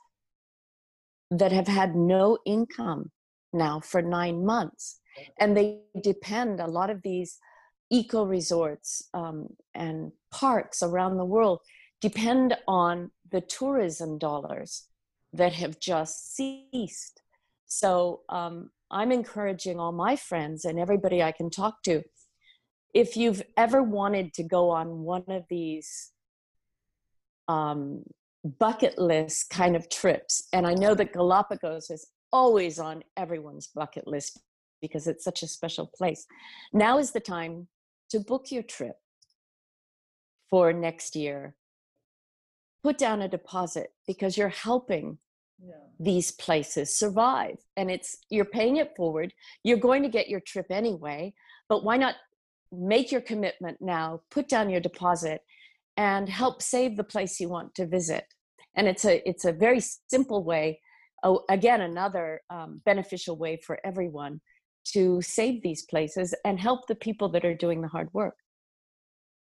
that 1.32 1.52
have 1.52 1.68
had 1.68 1.96
no 1.96 2.38
income 2.46 3.12
now 3.52 3.80
for 3.80 4.02
nine 4.02 4.46
months. 4.46 5.00
And 5.40 5.58
they 5.58 5.80
depend, 6.04 6.60
a 6.60 6.68
lot 6.68 6.92
of 6.92 7.02
these 7.02 7.40
eco 7.90 8.24
resorts 8.24 9.02
um, 9.16 9.48
and 9.74 10.12
parks 10.32 10.84
around 10.84 11.18
the 11.18 11.26
world 11.26 11.60
depend 12.02 12.56
on 12.68 13.10
the 13.32 13.42
tourism 13.42 14.20
dollars 14.20 14.88
that 15.34 15.54
have 15.54 15.80
just 15.80 16.36
ceased. 16.36 17.22
So 17.68 18.22
um, 18.30 18.72
I'm 18.90 19.12
encouraging 19.12 19.80
all 19.80 19.92
my 19.92 20.16
friends 20.16 20.66
and 20.66 20.80
everybody 20.80 21.22
I 21.22 21.32
can 21.32 21.50
talk 21.50 21.84
to 21.84 22.04
if 22.94 23.16
you've 23.16 23.44
ever 23.56 23.84
wanted 23.84 24.34
to 24.34 24.44
go 24.44 24.70
on 24.70 25.04
one 25.04 25.26
of 25.28 25.44
these 25.50 26.12
um, 27.48 28.04
bucket 28.60 28.98
list 28.98 29.50
kind 29.50 29.76
of 29.76 29.90
trips, 29.90 30.48
and 30.54 30.66
I 30.66 30.74
know 30.74 30.96
that 30.96 31.14
Galapagos 31.14 31.90
is 31.90 32.08
always 32.34 32.80
on 32.80 33.04
everyone's 33.16 33.68
bucket 33.68 34.08
list 34.08 34.40
because 34.82 35.08
it's 35.08 35.24
such 35.24 35.44
a 35.44 35.48
special 35.48 35.86
place. 35.86 36.26
Now 36.74 36.98
is 36.98 37.12
the 37.12 37.20
time 37.20 37.68
to 38.10 38.20
book 38.20 38.52
your 38.52 38.64
trip 38.64 38.96
for 40.50 40.74
next 40.74 41.16
year. 41.16 41.56
Put 42.84 42.98
down 42.98 43.22
a 43.22 43.28
deposit 43.28 43.92
because 44.08 44.38
you're 44.38 44.50
helping 44.50 45.18
yeah. 45.64 45.74
these 46.00 46.32
places 46.32 46.98
survive 46.98 47.58
and 47.78 47.90
it's 47.90 48.18
you're 48.30 48.46
paying 48.46 48.78
it 48.78 48.94
forward 48.96 49.34
you're 49.64 49.78
going 49.78 50.04
to 50.04 50.10
get 50.10 50.30
your 50.30 50.40
trip 50.42 50.68
anyway 50.70 51.34
but 51.68 51.84
why 51.84 51.98
not 51.98 52.16
make 52.72 53.12
your 53.12 53.22
commitment 53.22 53.78
now 53.82 54.22
put 54.30 54.48
down 54.48 54.70
your 54.70 54.82
deposit 54.82 55.42
and 55.96 56.30
help 56.30 56.62
save 56.62 56.96
the 56.96 57.04
place 57.04 57.40
you 57.40 57.50
want 57.50 57.74
to 57.76 57.88
visit. 57.88 58.26
And 58.76 58.88
it's 58.88 59.06
a 59.06 59.28
it's 59.28 59.46
a 59.46 59.52
very 59.52 59.82
simple 60.10 60.44
way 60.44 60.80
oh, 61.24 61.44
again 61.50 61.82
another 61.82 62.42
um, 62.50 62.82
beneficial 62.86 63.38
way 63.38 63.60
for 63.66 63.80
everyone 63.84 64.40
to 64.94 65.22
save 65.22 65.62
these 65.64 65.84
places 65.84 66.34
and 66.46 66.60
help 66.60 66.88
the 66.88 66.96
people 66.96 67.30
that 67.30 67.44
are 67.44 67.56
doing 67.56 67.82
the 67.82 67.88
hard 67.88 68.10
work. 68.14 68.36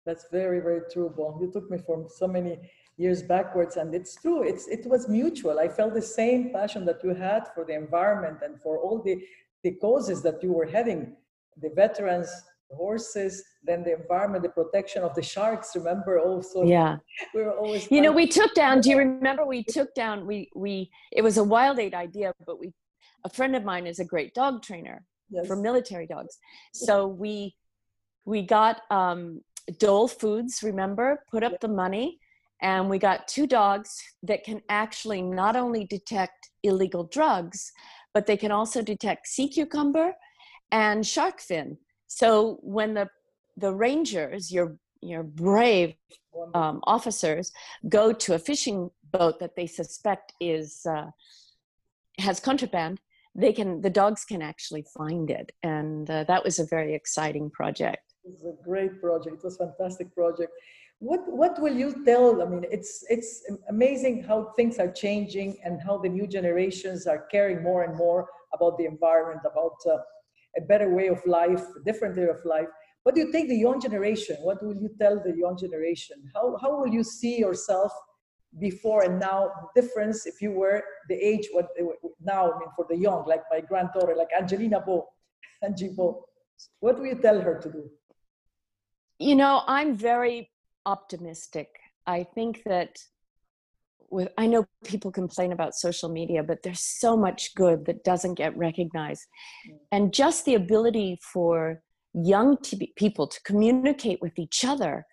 That's 0.05 0.25
very 0.31 0.61
very 0.61 0.81
true 0.91 1.13
bon 1.15 1.41
you 1.41 1.51
took 1.51 1.69
me 1.69 1.79
from 1.85 2.07
so 2.07 2.27
many 2.27 2.57
years 2.99 3.23
backwards 3.23 3.77
and 3.77 3.95
it's 3.95 4.13
true 4.21 4.43
it's 4.43 4.67
it 4.67 4.85
was 4.85 5.07
mutual. 5.07 5.57
I 5.57 5.69
felt 5.69 5.93
the 5.93 6.09
same 6.21 6.51
passion 6.51 6.83
that 6.85 6.99
you 7.03 7.13
had 7.27 7.47
for 7.55 7.63
the 7.63 7.73
environment 7.73 8.39
and 8.45 8.61
for 8.61 8.77
all 8.77 9.01
the 9.01 9.15
the 9.63 9.71
causes 9.85 10.21
that 10.23 10.43
you 10.43 10.51
were 10.51 10.65
heading 10.65 11.15
the 11.63 11.69
veterans 11.69 12.29
the 12.69 12.75
horses 12.75 13.43
then 13.63 13.83
the 13.83 13.93
environment 14.01 14.43
the 14.43 14.49
protection 14.49 15.01
of 15.03 15.15
the 15.15 15.21
sharks 15.21 15.75
remember 15.75 16.19
also. 16.19 16.63
Yeah. 16.63 16.97
We 17.33 17.41
were 17.43 17.57
always 17.61 17.89
you 17.89 18.01
know 18.01 18.11
we 18.11 18.27
took 18.27 18.53
down 18.53 18.81
do 18.81 18.89
you 18.91 18.97
remember 18.97 19.45
we 19.45 19.63
took 19.63 19.89
down 19.95 20.25
we 20.31 20.37
we 20.65 20.73
it 21.17 21.21
was 21.21 21.37
a 21.37 21.45
wild 21.55 21.79
aid 21.79 21.93
idea 21.93 22.33
but 22.45 22.59
we 22.59 22.73
a 23.23 23.29
friend 23.29 23.55
of 23.55 23.63
mine 23.71 23.85
is 23.87 23.99
a 23.99 24.05
great 24.13 24.33
dog 24.33 24.61
trainer 24.61 24.97
yes. 25.29 25.47
for 25.47 25.55
military 25.55 26.07
dogs. 26.15 26.37
So 26.73 27.07
we 27.07 27.55
we 28.25 28.41
got 28.41 28.81
um 28.91 29.41
dole 29.77 30.07
foods 30.07 30.63
remember 30.63 31.23
put 31.31 31.43
up 31.43 31.59
the 31.59 31.73
money 31.85 32.19
and 32.61 32.89
we 32.89 32.97
got 32.99 33.27
two 33.27 33.47
dogs 33.47 34.01
that 34.23 34.43
can 34.43 34.61
actually 34.69 35.21
not 35.21 35.55
only 35.55 35.85
detect 35.85 36.49
illegal 36.63 37.03
drugs 37.05 37.71
but 38.13 38.25
they 38.25 38.37
can 38.37 38.51
also 38.51 38.81
detect 38.81 39.27
sea 39.27 39.47
cucumber 39.47 40.13
and 40.71 41.05
shark 41.05 41.39
fin 41.39 41.77
so 42.07 42.57
when 42.61 42.95
the 42.95 43.07
the 43.59 43.73
rangers, 43.73 44.51
your 44.51 44.77
your 45.01 45.23
brave 45.23 45.93
um, 46.53 46.81
officers, 46.83 47.51
go 47.87 48.11
to 48.11 48.33
a 48.33 48.39
fishing 48.39 48.89
boat 49.11 49.39
that 49.39 49.55
they 49.55 49.67
suspect 49.67 50.33
is 50.41 50.85
uh, 50.85 51.09
has 52.17 52.39
contraband, 52.39 52.99
they 53.35 53.53
can 53.53 53.81
the 53.81 53.89
dogs 53.89 54.25
can 54.25 54.41
actually 54.41 54.85
find 54.97 55.29
it, 55.29 55.51
and 55.63 56.09
uh, 56.09 56.23
that 56.25 56.43
was 56.43 56.59
a 56.59 56.65
very 56.65 56.93
exciting 56.95 57.49
project. 57.49 58.08
It 58.29 58.43
was 58.43 58.55
a 58.59 58.63
great 58.63 59.01
project. 59.01 59.37
It 59.37 59.43
was 59.43 59.59
a 59.59 59.65
fantastic 59.65 60.13
project. 60.13 60.51
What 60.99 61.21
what 61.27 61.61
will 61.61 61.75
you 61.83 62.03
tell? 62.05 62.41
I 62.41 62.45
mean, 62.45 62.65
it's 62.69 63.03
it's 63.09 63.31
amazing 63.69 64.23
how 64.23 64.53
things 64.57 64.79
are 64.79 64.91
changing 64.91 65.57
and 65.63 65.81
how 65.81 65.97
the 65.97 66.09
new 66.09 66.27
generations 66.27 67.07
are 67.07 67.21
caring 67.31 67.63
more 67.63 67.83
and 67.83 67.95
more 67.95 68.27
about 68.53 68.77
the 68.77 68.85
environment, 68.85 69.41
about 69.51 69.77
uh, 69.85 69.97
a 70.57 70.61
better 70.61 70.89
way 70.93 71.07
of 71.07 71.25
life, 71.25 71.63
a 71.79 71.83
different 71.85 72.17
way 72.17 72.27
of 72.27 72.43
life. 72.45 72.67
What 73.03 73.15
do 73.15 73.21
you 73.21 73.31
think 73.31 73.47
the 73.49 73.57
young 73.57 73.79
generation? 73.79 74.35
What 74.41 74.61
will 74.63 74.75
you 74.75 74.89
tell 74.99 75.15
the 75.23 75.35
young 75.35 75.57
generation? 75.57 76.17
How, 76.35 76.57
how 76.61 76.79
will 76.79 76.93
you 76.93 77.03
see 77.03 77.39
yourself 77.39 77.91
before 78.59 79.03
and 79.03 79.19
now? 79.19 79.49
The 79.61 79.81
difference 79.81 80.25
if 80.25 80.41
you 80.41 80.51
were 80.51 80.83
the 81.07 81.15
age 81.15 81.47
what 81.53 81.69
now, 82.21 82.51
I 82.51 82.59
mean, 82.59 82.69
for 82.75 82.85
the 82.89 82.97
young, 82.97 83.25
like 83.25 83.43
my 83.49 83.61
granddaughter, 83.61 84.15
like 84.15 84.29
Angelina 84.37 84.81
Bo, 84.81 85.07
Angie 85.63 85.93
Bo. 85.95 86.25
What 86.81 86.99
will 86.99 87.05
you 87.05 87.15
tell 87.15 87.39
her 87.39 87.57
to 87.59 87.71
do? 87.71 87.89
You 89.19 89.35
know, 89.35 89.61
I'm 89.67 89.95
very 89.95 90.49
optimistic. 90.85 91.67
I 92.07 92.23
think 92.23 92.63
that 92.65 92.97
with 94.11 94.29
i 94.37 94.45
know 94.45 94.65
people 94.85 95.11
complain 95.11 95.51
about 95.51 95.75
social 95.75 96.09
media 96.09 96.43
but 96.43 96.63
there's 96.63 96.79
so 96.79 97.15
much 97.15 97.53
good 97.55 97.85
that 97.85 98.03
doesn't 98.03 98.35
get 98.35 98.57
recognized 98.57 99.25
mm. 99.69 99.77
and 99.91 100.13
just 100.13 100.45
the 100.45 100.55
ability 100.55 101.19
for 101.21 101.81
young 102.13 102.57
people 102.95 103.27
to 103.27 103.39
communicate 103.43 104.19
with 104.21 104.37
each 104.39 104.65
other 104.65 105.05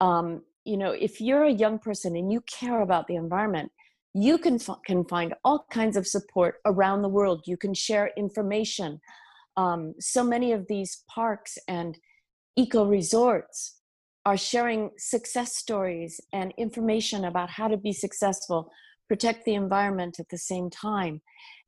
um, 0.00 0.42
you 0.64 0.76
know 0.76 0.92
if 0.92 1.20
you're 1.20 1.44
a 1.44 1.52
young 1.52 1.78
person 1.78 2.16
and 2.16 2.32
you 2.32 2.40
care 2.42 2.80
about 2.80 3.06
the 3.06 3.16
environment 3.16 3.70
you 4.14 4.38
can, 4.38 4.54
f- 4.54 4.80
can 4.86 5.04
find 5.04 5.34
all 5.44 5.66
kinds 5.70 5.96
of 5.96 6.06
support 6.06 6.56
around 6.64 7.02
the 7.02 7.08
world 7.08 7.42
you 7.46 7.56
can 7.56 7.74
share 7.74 8.10
information 8.16 9.00
um, 9.56 9.94
so 9.98 10.24
many 10.24 10.52
of 10.52 10.66
these 10.68 11.04
parks 11.08 11.58
and 11.68 11.98
eco 12.58 12.84
resorts 12.84 13.76
are 14.26 14.36
sharing 14.36 14.90
success 14.98 15.56
stories 15.56 16.20
and 16.32 16.52
information 16.58 17.24
about 17.24 17.50
how 17.50 17.68
to 17.68 17.76
be 17.76 17.92
successful, 17.92 18.70
protect 19.08 19.44
the 19.44 19.54
environment 19.54 20.18
at 20.18 20.28
the 20.28 20.36
same 20.36 20.68
time. 20.68 21.22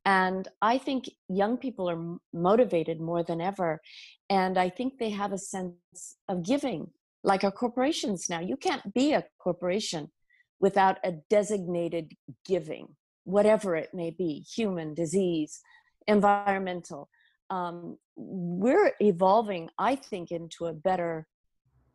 And 0.04 0.48
I 0.60 0.78
think 0.78 1.08
young 1.28 1.58
people 1.58 1.88
are 1.88 2.18
motivated 2.32 3.00
more 3.00 3.22
than 3.22 3.40
ever. 3.40 3.80
And 4.28 4.58
I 4.58 4.68
think 4.68 4.98
they 4.98 5.10
have 5.10 5.32
a 5.32 5.38
sense 5.38 6.16
of 6.28 6.42
giving, 6.42 6.90
like 7.22 7.44
our 7.44 7.52
corporations 7.52 8.26
now. 8.28 8.40
You 8.40 8.56
can't 8.56 8.92
be 8.92 9.12
a 9.12 9.26
corporation 9.38 10.10
without 10.58 10.98
a 11.04 11.12
designated 11.30 12.12
giving, 12.44 12.88
whatever 13.24 13.76
it 13.76 13.90
may 13.94 14.10
be 14.10 14.44
human, 14.56 14.94
disease, 14.94 15.60
environmental. 16.08 17.08
Um, 17.48 17.96
we're 18.22 18.92
evolving, 19.00 19.70
I 19.78 19.96
think, 19.96 20.30
into 20.30 20.66
a 20.66 20.72
better 20.72 21.26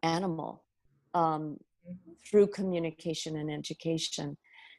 animal 0.03 0.63
um, 1.13 1.57
mm-hmm. 1.87 2.11
through 2.27 2.47
communication 2.47 3.37
and 3.37 3.51
education 3.51 4.37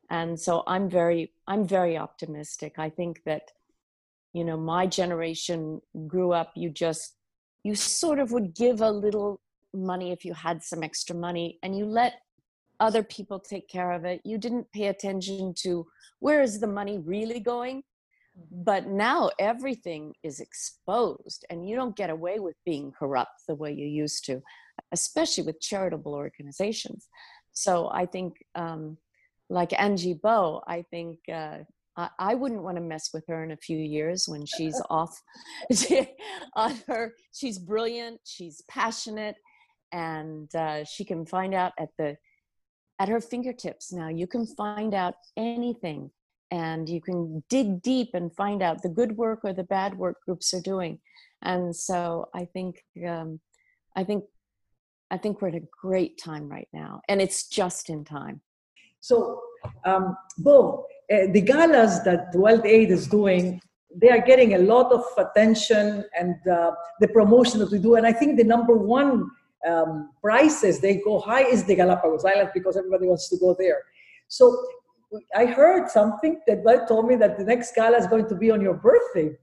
and 0.09 0.39
so 0.39 0.63
i'm 0.69 0.89
very 0.89 1.33
i'm 1.49 1.67
very 1.67 1.99
optimistic 1.99 2.75
i 2.79 2.89
think 2.89 3.21
that 3.27 3.51
you 4.35 4.45
know 4.45 4.57
my 4.57 4.87
generation 4.87 5.81
grew 6.07 6.31
up 6.31 6.53
you 6.55 6.71
just 6.71 7.17
you 7.65 7.75
sort 7.75 8.21
of 8.21 8.31
would 8.31 8.55
give 8.55 8.83
a 8.83 8.89
little 8.89 9.41
money 9.75 10.13
if 10.13 10.25
you 10.25 10.33
had 10.33 10.63
some 10.63 10.85
extra 10.85 11.17
money 11.17 11.59
and 11.65 11.77
you 11.77 11.85
let 11.85 12.21
other 12.79 13.03
people 13.03 13.41
take 13.41 13.69
care 13.69 13.91
of 13.91 14.05
it 14.05 14.21
you 14.25 14.39
didn't 14.39 14.71
pay 14.73 14.87
attention 14.87 15.53
to 15.57 15.85
where 16.21 16.43
is 16.43 16.61
the 16.61 16.67
money 16.67 16.99
really 16.99 17.41
going. 17.41 17.83
But 18.51 18.87
now 18.87 19.31
everything 19.39 20.13
is 20.23 20.41
exposed 20.41 21.45
and 21.49 21.69
you 21.69 21.75
don't 21.75 21.97
get 21.97 22.11
away 22.11 22.39
with 22.39 22.55
being 22.65 22.93
corrupt 22.93 23.43
the 23.49 23.55
way 23.55 23.73
you 23.73 23.87
used 23.87 24.25
to 24.27 24.43
especially 24.93 25.45
with 25.45 25.61
charitable 25.61 26.15
organizations. 26.15 27.09
So 27.53 27.89
I 27.91 28.07
think, 28.07 28.37
um, 28.55 28.99
like 29.49 29.79
Angie 29.79 30.15
Bo, 30.15 30.63
I 30.67 30.83
think 30.91 31.19
uh, 31.33 31.59
I, 31.97 32.09
I, 32.19 32.35
wouldn't 32.35 32.63
want 32.63 32.77
to 32.77 32.83
mess 32.83 33.11
with 33.15 33.25
her 33.29 33.45
in 33.45 33.53
a 33.53 33.57
few 33.57 33.79
years 33.79 34.27
when 34.27 34.45
she's 34.45 34.81
off 34.91 35.21
on 36.57 36.75
her. 36.89 37.15
She's 37.33 37.59
brilliant, 37.59 38.21
she's 38.25 38.63
passionate, 38.69 39.37
and 39.93 40.53
uh, 40.55 40.85
she 40.85 41.05
can 41.05 41.25
find 41.25 41.55
out 41.55 41.73
at 41.79 41.91
the 41.97 42.17
at 42.99 43.09
her 43.09 43.21
fingertips 43.21 43.93
now. 43.93 44.09
You 44.09 44.27
can 44.27 44.47
find 44.47 44.95
out 44.95 45.15
anything, 45.37 46.11
and 46.51 46.89
you 46.89 47.01
can 47.01 47.43
dig 47.49 47.83
deep 47.83 48.11
and 48.15 48.35
find 48.35 48.63
out 48.63 48.83
the 48.83 48.89
good 48.89 49.17
work 49.17 49.41
or 49.45 49.53
the 49.53 49.65
bad 49.65 49.97
work 49.97 50.19
groups 50.25 50.55
are 50.55 50.61
doing. 50.61 50.99
And 51.43 51.75
so 51.75 52.29
I 52.35 52.45
think 52.45 52.85
um, 53.07 53.41
I 53.95 54.05
think 54.05 54.25
I 55.11 55.17
think 55.17 55.41
we're 55.41 55.49
at 55.49 55.55
a 55.55 55.69
great 55.81 56.19
time 56.19 56.49
right 56.49 56.69
now, 56.73 57.01
and 57.09 57.21
it's 57.21 57.49
just 57.49 57.91
in 57.91 58.05
time. 58.05 58.41
So, 59.01 59.41
um, 59.85 60.17
Bo, 60.39 60.87
uh, 61.13 61.27
the 61.33 61.41
galas 61.41 62.03
that 62.03 62.35
Wild 62.35 62.67
Aid 62.67 62.91
is 62.91 63.07
doing, 63.07 63.61
they 63.95 64.11
are 64.11 64.21
getting 64.21 64.55
a 64.55 64.59
lot 64.59 64.93
of 64.93 65.05
attention 65.17 66.05
and 66.19 66.35
uh, 66.49 66.73
the 67.01 67.09
promotion 67.09 67.61
that 67.61 67.71
we 67.71 67.79
do. 67.79 67.95
And 67.95 68.07
I 68.07 68.13
think 68.13 68.37
the 68.37 68.45
number 68.45 68.77
one 68.77 69.31
um, 69.67 70.11
prices 70.21 70.81
they 70.81 71.01
go 71.05 71.21
high 71.21 71.45
is 71.45 71.65
the 71.65 71.77
Galapagos 71.77 72.25
Island 72.25 72.51
because 72.53 72.77
everybody 72.77 73.07
wants 73.07 73.29
to 73.29 73.37
go 73.39 73.55
there. 73.57 73.83
So 74.29 74.57
I 75.35 75.47
heard 75.47 75.89
something 75.89 76.41
that 76.47 76.89
told 76.89 77.07
me 77.07 77.17
that 77.17 77.39
the 77.39 77.45
next 77.45 77.75
gala 77.75 77.97
is 77.97 78.07
going 78.07 78.29
to 78.29 78.35
be 78.35 78.51
on 78.51 78.61
your 78.61 78.75
birthday. 78.75 79.37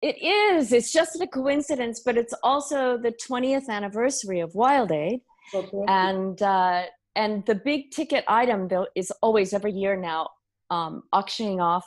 It 0.00 0.20
is. 0.22 0.72
It's 0.72 0.92
just 0.92 1.20
a 1.20 1.26
coincidence, 1.26 2.00
but 2.04 2.16
it's 2.16 2.34
also 2.42 2.98
the 2.98 3.12
20th 3.12 3.68
anniversary 3.68 4.40
of 4.40 4.54
Wild 4.54 4.90
Aid. 4.90 5.20
Okay. 5.54 5.84
And 5.86 6.40
uh, 6.42 6.84
and 7.14 7.44
the 7.46 7.54
big 7.54 7.90
ticket 7.90 8.24
item 8.26 8.68
though 8.68 8.86
is 8.94 9.12
always 9.22 9.52
every 9.52 9.72
year 9.72 9.96
now 9.96 10.30
um, 10.70 11.02
auctioning 11.12 11.60
off 11.60 11.86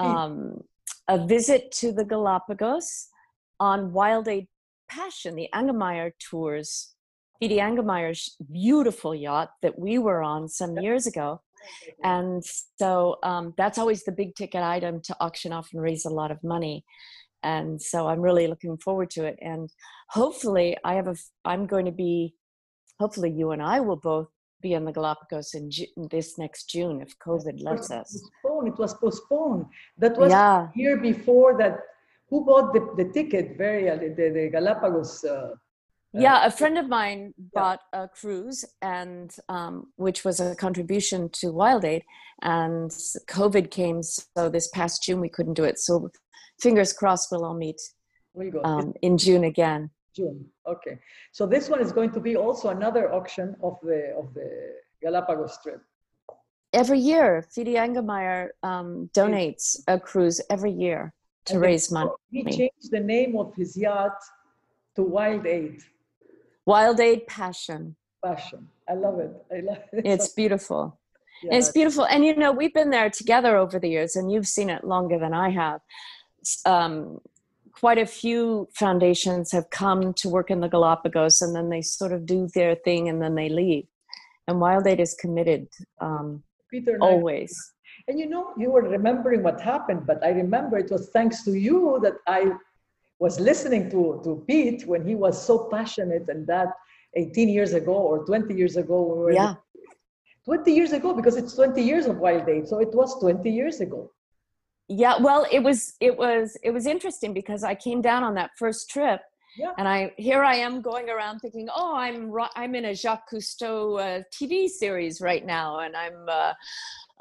hmm. 0.00 0.06
um, 0.06 0.60
a 1.08 1.24
visit 1.24 1.70
to 1.72 1.92
the 1.92 2.04
Galapagos 2.04 3.08
on 3.60 3.92
Wild 3.92 4.28
Aid 4.28 4.48
Passion, 4.88 5.36
the 5.36 5.48
Angermeyer 5.54 6.12
tours. 6.18 6.94
Edie 7.42 7.58
Angermeyer's 7.58 8.34
beautiful 8.50 9.14
yacht 9.14 9.50
that 9.60 9.78
we 9.78 9.98
were 9.98 10.22
on 10.22 10.48
some 10.48 10.78
years 10.78 11.06
ago. 11.06 11.42
And 12.02 12.42
so 12.78 13.16
um, 13.22 13.54
that's 13.56 13.78
always 13.78 14.04
the 14.04 14.12
big 14.12 14.34
ticket 14.34 14.62
item 14.62 15.00
to 15.02 15.16
auction 15.20 15.52
off 15.52 15.68
and 15.72 15.82
raise 15.82 16.04
a 16.04 16.10
lot 16.10 16.30
of 16.30 16.42
money 16.42 16.84
and 17.42 17.80
so 17.80 18.08
i'm 18.08 18.20
really 18.20 18.46
looking 18.46 18.76
forward 18.76 19.10
to 19.10 19.24
it 19.24 19.38
and 19.40 19.70
hopefully 20.10 20.76
i 20.84 20.94
have 20.94 21.08
a 21.08 21.16
i'm 21.44 21.66
going 21.66 21.84
to 21.84 21.92
be 21.92 22.34
hopefully 22.98 23.30
you 23.30 23.50
and 23.52 23.62
i 23.62 23.78
will 23.80 23.96
both 23.96 24.28
be 24.62 24.72
in 24.72 24.84
the 24.86 24.92
galapagos 24.92 25.52
in 25.54 25.70
June, 25.70 26.08
this 26.10 26.38
next 26.38 26.68
june 26.68 27.00
if 27.00 27.18
covid 27.18 27.62
lets 27.62 27.90
us 27.90 28.10
postponed. 28.42 28.68
it 28.68 28.78
was 28.78 28.94
postponed 28.94 29.66
that 29.98 30.16
was 30.18 30.30
yeah. 30.30 30.68
year 30.74 30.96
before 30.96 31.56
that 31.58 31.78
who 32.28 32.44
bought 32.44 32.72
the, 32.72 32.82
the 32.96 33.10
ticket 33.12 33.56
very 33.56 33.88
early 33.88 34.08
the, 34.08 34.30
the 34.30 34.48
galapagos 34.50 35.24
uh, 35.24 35.50
yeah, 36.18 36.46
a 36.46 36.50
friend 36.50 36.78
of 36.78 36.88
mine 36.88 37.34
bought 37.54 37.80
yeah. 37.92 38.04
a 38.04 38.08
cruise, 38.08 38.64
and 38.82 39.34
um, 39.48 39.88
which 39.96 40.24
was 40.24 40.40
a 40.40 40.54
contribution 40.54 41.28
to 41.30 41.52
Wild 41.52 41.84
Aid, 41.84 42.04
and 42.42 42.90
COVID 42.90 43.70
came, 43.70 44.02
so 44.02 44.48
this 44.48 44.68
past 44.68 45.02
June 45.02 45.20
we 45.20 45.28
couldn't 45.28 45.54
do 45.54 45.64
it. 45.64 45.78
So, 45.78 46.10
fingers 46.60 46.92
crossed, 46.92 47.28
we'll 47.30 47.44
all 47.44 47.54
meet 47.54 47.80
um, 48.64 48.94
in 49.02 49.18
June 49.18 49.44
again. 49.44 49.90
June. 50.14 50.46
Okay. 50.66 50.98
So 51.32 51.46
this 51.46 51.68
one 51.68 51.80
is 51.80 51.92
going 51.92 52.10
to 52.12 52.20
be 52.20 52.36
also 52.36 52.70
another 52.70 53.12
auction 53.12 53.54
of 53.62 53.78
the 53.82 54.14
of 54.18 54.32
the 54.34 54.50
Galapagos 55.02 55.58
trip. 55.62 55.82
Every 56.72 56.98
year, 56.98 57.46
Fidi 57.54 57.74
Angermeyer 57.74 58.48
um, 58.62 59.10
donates 59.14 59.78
a 59.86 60.00
cruise 60.00 60.40
every 60.50 60.72
year 60.72 61.12
to 61.46 61.54
and 61.54 61.62
raise 61.62 61.92
money. 61.92 62.10
He 62.30 62.44
changed 62.44 62.90
the 62.90 63.00
name 63.00 63.36
of 63.38 63.54
his 63.54 63.76
yacht 63.76 64.18
to 64.96 65.02
Wild 65.02 65.46
Aid. 65.46 65.82
Wild 66.66 67.00
Aid 67.00 67.26
Passion. 67.26 67.96
Passion. 68.24 68.68
I 68.88 68.94
love 68.94 69.18
it. 69.20 69.30
I 69.52 69.60
love 69.60 69.78
it. 69.92 70.04
It's 70.04 70.28
beautiful. 70.28 70.98
Yeah. 71.42 71.54
It's 71.54 71.70
beautiful. 71.70 72.04
And 72.04 72.24
you 72.24 72.34
know, 72.34 72.52
we've 72.52 72.74
been 72.74 72.90
there 72.90 73.10
together 73.10 73.56
over 73.56 73.78
the 73.78 73.88
years, 73.88 74.16
and 74.16 74.30
you've 74.30 74.48
seen 74.48 74.68
it 74.68 74.84
longer 74.84 75.18
than 75.18 75.32
I 75.32 75.50
have. 75.50 75.80
Um, 76.64 77.20
quite 77.72 77.98
a 77.98 78.06
few 78.06 78.68
foundations 78.74 79.52
have 79.52 79.70
come 79.70 80.14
to 80.14 80.28
work 80.28 80.50
in 80.50 80.60
the 80.60 80.68
Galapagos, 80.68 81.40
and 81.42 81.54
then 81.54 81.68
they 81.68 81.82
sort 81.82 82.12
of 82.12 82.26
do 82.26 82.48
their 82.54 82.74
thing 82.74 83.08
and 83.08 83.20
then 83.22 83.34
they 83.34 83.48
leave. 83.48 83.86
And 84.48 84.60
Wild 84.60 84.86
Aid 84.86 85.00
is 85.00 85.14
committed 85.14 85.68
um, 86.00 86.42
Peter 86.70 86.98
always. 87.00 87.72
And 88.08 88.18
you 88.18 88.28
know, 88.28 88.52
you 88.56 88.70
were 88.70 88.82
remembering 88.82 89.42
what 89.42 89.60
happened, 89.60 90.06
but 90.06 90.24
I 90.24 90.30
remember 90.30 90.78
it 90.78 90.90
was 90.90 91.08
thanks 91.10 91.44
to 91.44 91.54
you 91.54 91.98
that 92.02 92.14
I 92.26 92.52
was 93.18 93.40
listening 93.40 93.90
to, 93.90 94.20
to 94.24 94.44
Pete 94.46 94.86
when 94.86 95.06
he 95.06 95.14
was 95.14 95.42
so 95.42 95.68
passionate 95.70 96.28
and 96.28 96.46
that 96.46 96.68
18 97.14 97.48
years 97.48 97.72
ago 97.72 97.94
or 97.94 98.24
20 98.26 98.54
years 98.54 98.76
ago. 98.76 99.24
We 99.26 99.34
yeah. 99.34 99.54
20 100.44 100.72
years 100.72 100.92
ago, 100.92 101.12
because 101.12 101.36
it's 101.36 101.54
20 101.54 101.82
years 101.82 102.06
of 102.06 102.18
Wild 102.18 102.48
Aid. 102.48 102.68
So 102.68 102.78
it 102.78 102.94
was 102.94 103.18
20 103.20 103.50
years 103.50 103.80
ago. 103.80 104.12
Yeah, 104.88 105.16
well, 105.20 105.44
it 105.50 105.64
was 105.64 105.94
it 106.00 106.16
was 106.16 106.56
it 106.62 106.70
was 106.70 106.86
interesting 106.86 107.34
because 107.34 107.64
I 107.64 107.74
came 107.74 108.00
down 108.00 108.22
on 108.22 108.34
that 108.34 108.50
first 108.56 108.88
trip 108.88 109.20
yeah. 109.56 109.72
And 109.78 109.88
I 109.88 110.12
here 110.16 110.42
I 110.44 110.56
am 110.56 110.82
going 110.82 111.08
around 111.08 111.40
thinking, 111.40 111.68
oh, 111.74 111.96
I'm 111.96 112.32
I'm 112.54 112.74
in 112.74 112.86
a 112.86 112.94
Jacques 112.94 113.30
Cousteau 113.32 113.98
uh, 113.98 114.22
TV 114.32 114.68
series 114.68 115.20
right 115.20 115.44
now, 115.44 115.80
and 115.80 115.96
I'm 115.96 116.26
uh, 116.28 116.52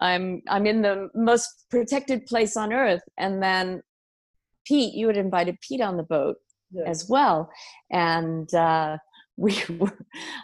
I'm 0.01 0.41
I'm 0.49 0.65
in 0.65 0.81
the 0.81 1.09
most 1.15 1.65
protected 1.69 2.25
place 2.25 2.57
on 2.57 2.73
earth. 2.73 3.03
And 3.17 3.41
then 3.41 3.81
Pete, 4.65 4.93
you 4.93 5.07
had 5.07 5.17
invited 5.17 5.57
Pete 5.61 5.81
on 5.81 5.97
the 5.97 6.03
boat 6.03 6.37
as 6.85 7.07
well, 7.07 7.49
and 7.91 8.53
uh, 8.53 8.97
we 9.37 9.57
were, 9.69 9.97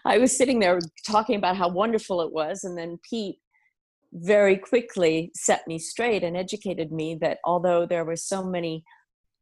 I 0.05 0.17
was 0.17 0.35
sitting 0.35 0.59
there 0.59 0.79
talking 1.05 1.35
about 1.35 1.57
how 1.57 1.69
wonderful 1.69 2.21
it 2.21 2.31
was, 2.31 2.63
and 2.63 2.77
then 2.77 2.99
Pete 3.09 3.37
very 4.13 4.57
quickly 4.57 5.31
set 5.33 5.65
me 5.67 5.79
straight 5.79 6.23
and 6.23 6.35
educated 6.35 6.91
me 6.91 7.17
that 7.21 7.37
although 7.45 7.85
there 7.85 8.03
were 8.03 8.17
so 8.17 8.43
many 8.43 8.83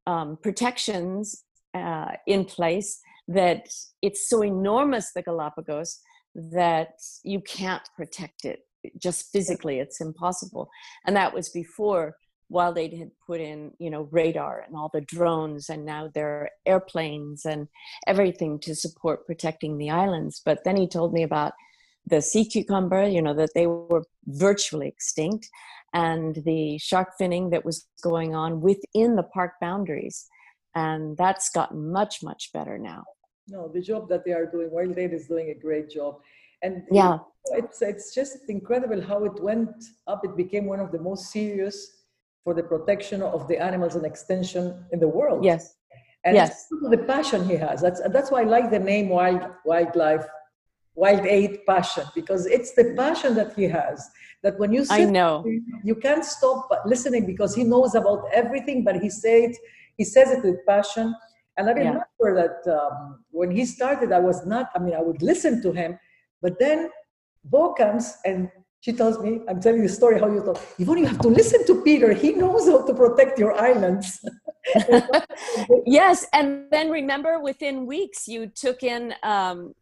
um, 0.05 0.37
protections 0.41 1.43
uh, 1.73 2.11
in 2.27 2.45
place 2.45 2.99
that 3.27 3.67
it's 4.01 4.29
so 4.29 4.43
enormous 4.43 5.11
the 5.13 5.21
galapagos 5.21 5.99
that 6.35 6.93
you 7.23 7.41
can't 7.41 7.87
protect 7.95 8.45
it. 8.45 8.59
Just 8.97 9.31
physically 9.31 9.79
it's 9.79 10.01
impossible. 10.01 10.69
And 11.05 11.15
that 11.15 11.33
was 11.33 11.49
before 11.49 12.15
wild 12.49 12.75
they 12.75 12.89
had 12.95 13.11
put 13.25 13.39
in 13.39 13.71
you 13.79 13.89
know 13.89 14.07
radar 14.11 14.63
and 14.65 14.75
all 14.75 14.89
the 14.93 15.01
drones 15.01 15.69
and 15.69 15.85
now 15.85 16.09
there 16.13 16.29
are 16.29 16.49
airplanes 16.65 17.45
and 17.45 17.67
everything 18.07 18.59
to 18.59 18.75
support 18.75 19.25
protecting 19.25 19.77
the 19.77 19.89
islands. 19.89 20.41
But 20.43 20.63
then 20.65 20.75
he 20.75 20.87
told 20.87 21.13
me 21.13 21.23
about 21.23 21.53
the 22.05 22.21
sea 22.21 22.45
cucumber 22.45 23.07
you 23.07 23.21
know 23.21 23.35
that 23.35 23.51
they 23.53 23.67
were 23.67 24.03
virtually 24.25 24.87
extinct 24.87 25.47
and 25.93 26.35
the 26.45 26.77
shark 26.79 27.09
finning 27.19 27.51
that 27.51 27.65
was 27.65 27.87
going 28.03 28.35
on 28.35 28.61
within 28.61 29.15
the 29.15 29.23
park 29.23 29.53
boundaries. 29.61 30.27
And 30.75 31.17
that's 31.17 31.49
gotten 31.49 31.91
much 31.91 32.23
much 32.23 32.51
better 32.53 32.77
now. 32.77 33.03
No 33.47 33.67
the 33.67 33.81
job 33.81 34.09
that 34.09 34.25
they 34.25 34.31
are 34.33 34.45
doing 34.45 34.69
wild 34.71 34.97
aid 34.97 35.13
is 35.13 35.27
doing 35.27 35.49
a 35.49 35.59
great 35.59 35.89
job. 35.89 36.19
And 36.61 36.83
yeah. 36.91 37.19
it's 37.51 37.81
it's 37.81 38.13
just 38.13 38.37
incredible 38.49 39.01
how 39.01 39.23
it 39.23 39.41
went 39.41 39.83
up. 40.07 40.25
It 40.25 40.35
became 40.35 40.65
one 40.65 40.79
of 40.79 40.91
the 40.91 40.99
most 40.99 41.31
serious 41.31 41.98
for 42.43 42.53
the 42.53 42.63
protection 42.63 43.21
of 43.21 43.47
the 43.47 43.57
animals 43.57 43.95
and 43.95 44.05
extension 44.05 44.85
in 44.91 44.99
the 44.99 45.07
world 45.07 45.43
yes 45.43 45.75
and 46.25 46.35
yes. 46.35 46.67
the 46.89 46.97
passion 46.97 47.47
he 47.47 47.55
has 47.55 47.81
that's 47.81 48.01
that's 48.09 48.31
why 48.31 48.41
i 48.41 48.43
like 48.43 48.69
the 48.69 48.79
name 48.79 49.09
wild 49.09 49.41
wildlife 49.65 50.25
wild 50.95 51.25
aid 51.25 51.59
passion 51.65 52.03
because 52.13 52.45
it's 52.45 52.73
the 52.73 52.93
passion 52.97 53.33
that 53.35 53.53
he 53.53 53.63
has 53.63 54.09
that 54.43 54.57
when 54.59 54.71
you 54.71 54.85
I 54.89 55.03
know 55.05 55.45
you 55.83 55.95
can't 55.95 56.25
stop 56.25 56.69
listening 56.85 57.25
because 57.25 57.53
he 57.55 57.63
knows 57.63 57.93
about 57.95 58.25
everything 58.33 58.83
but 58.83 58.95
he 59.01 59.09
said 59.09 59.51
he 59.99 60.05
says 60.05 60.31
it 60.31 60.43
with 60.43 60.65
passion. 60.65 61.13
And 61.57 61.69
I 61.69 61.73
remember 61.73 62.05
yeah. 62.23 62.33
that 62.41 62.79
um, 62.79 63.19
when 63.31 63.51
he 63.51 63.65
started, 63.65 64.13
I 64.13 64.19
was 64.19 64.45
not, 64.45 64.69
I 64.73 64.79
mean, 64.79 64.95
I 64.95 65.01
would 65.01 65.21
listen 65.21 65.61
to 65.61 65.73
him, 65.73 65.99
but 66.41 66.57
then 66.57 66.89
Bo 67.43 67.73
comes 67.73 68.15
and 68.23 68.49
she 68.81 68.93
tells 68.93 69.19
me, 69.19 69.41
I'm 69.47 69.61
telling 69.61 69.81
you 69.81 69.87
the 69.87 69.93
story 69.93 70.19
how 70.19 70.31
you 70.31 70.41
thought, 70.41 70.61
Yvonne, 70.77 70.99
you 70.99 71.05
have 71.05 71.19
to 71.19 71.27
listen 71.27 71.65
to 71.67 71.81
Peter. 71.83 72.13
He 72.13 72.31
knows 72.31 72.67
how 72.67 72.85
to 72.85 72.93
protect 72.93 73.37
your 73.37 73.53
islands. 73.53 74.23
yes. 75.85 76.25
And 76.31 76.65
then 76.71 76.89
remember, 76.89 77.39
within 77.39 77.85
weeks, 77.85 78.27
you 78.27 78.47
took 78.47 78.83
in 78.83 79.13
um, 79.21 79.73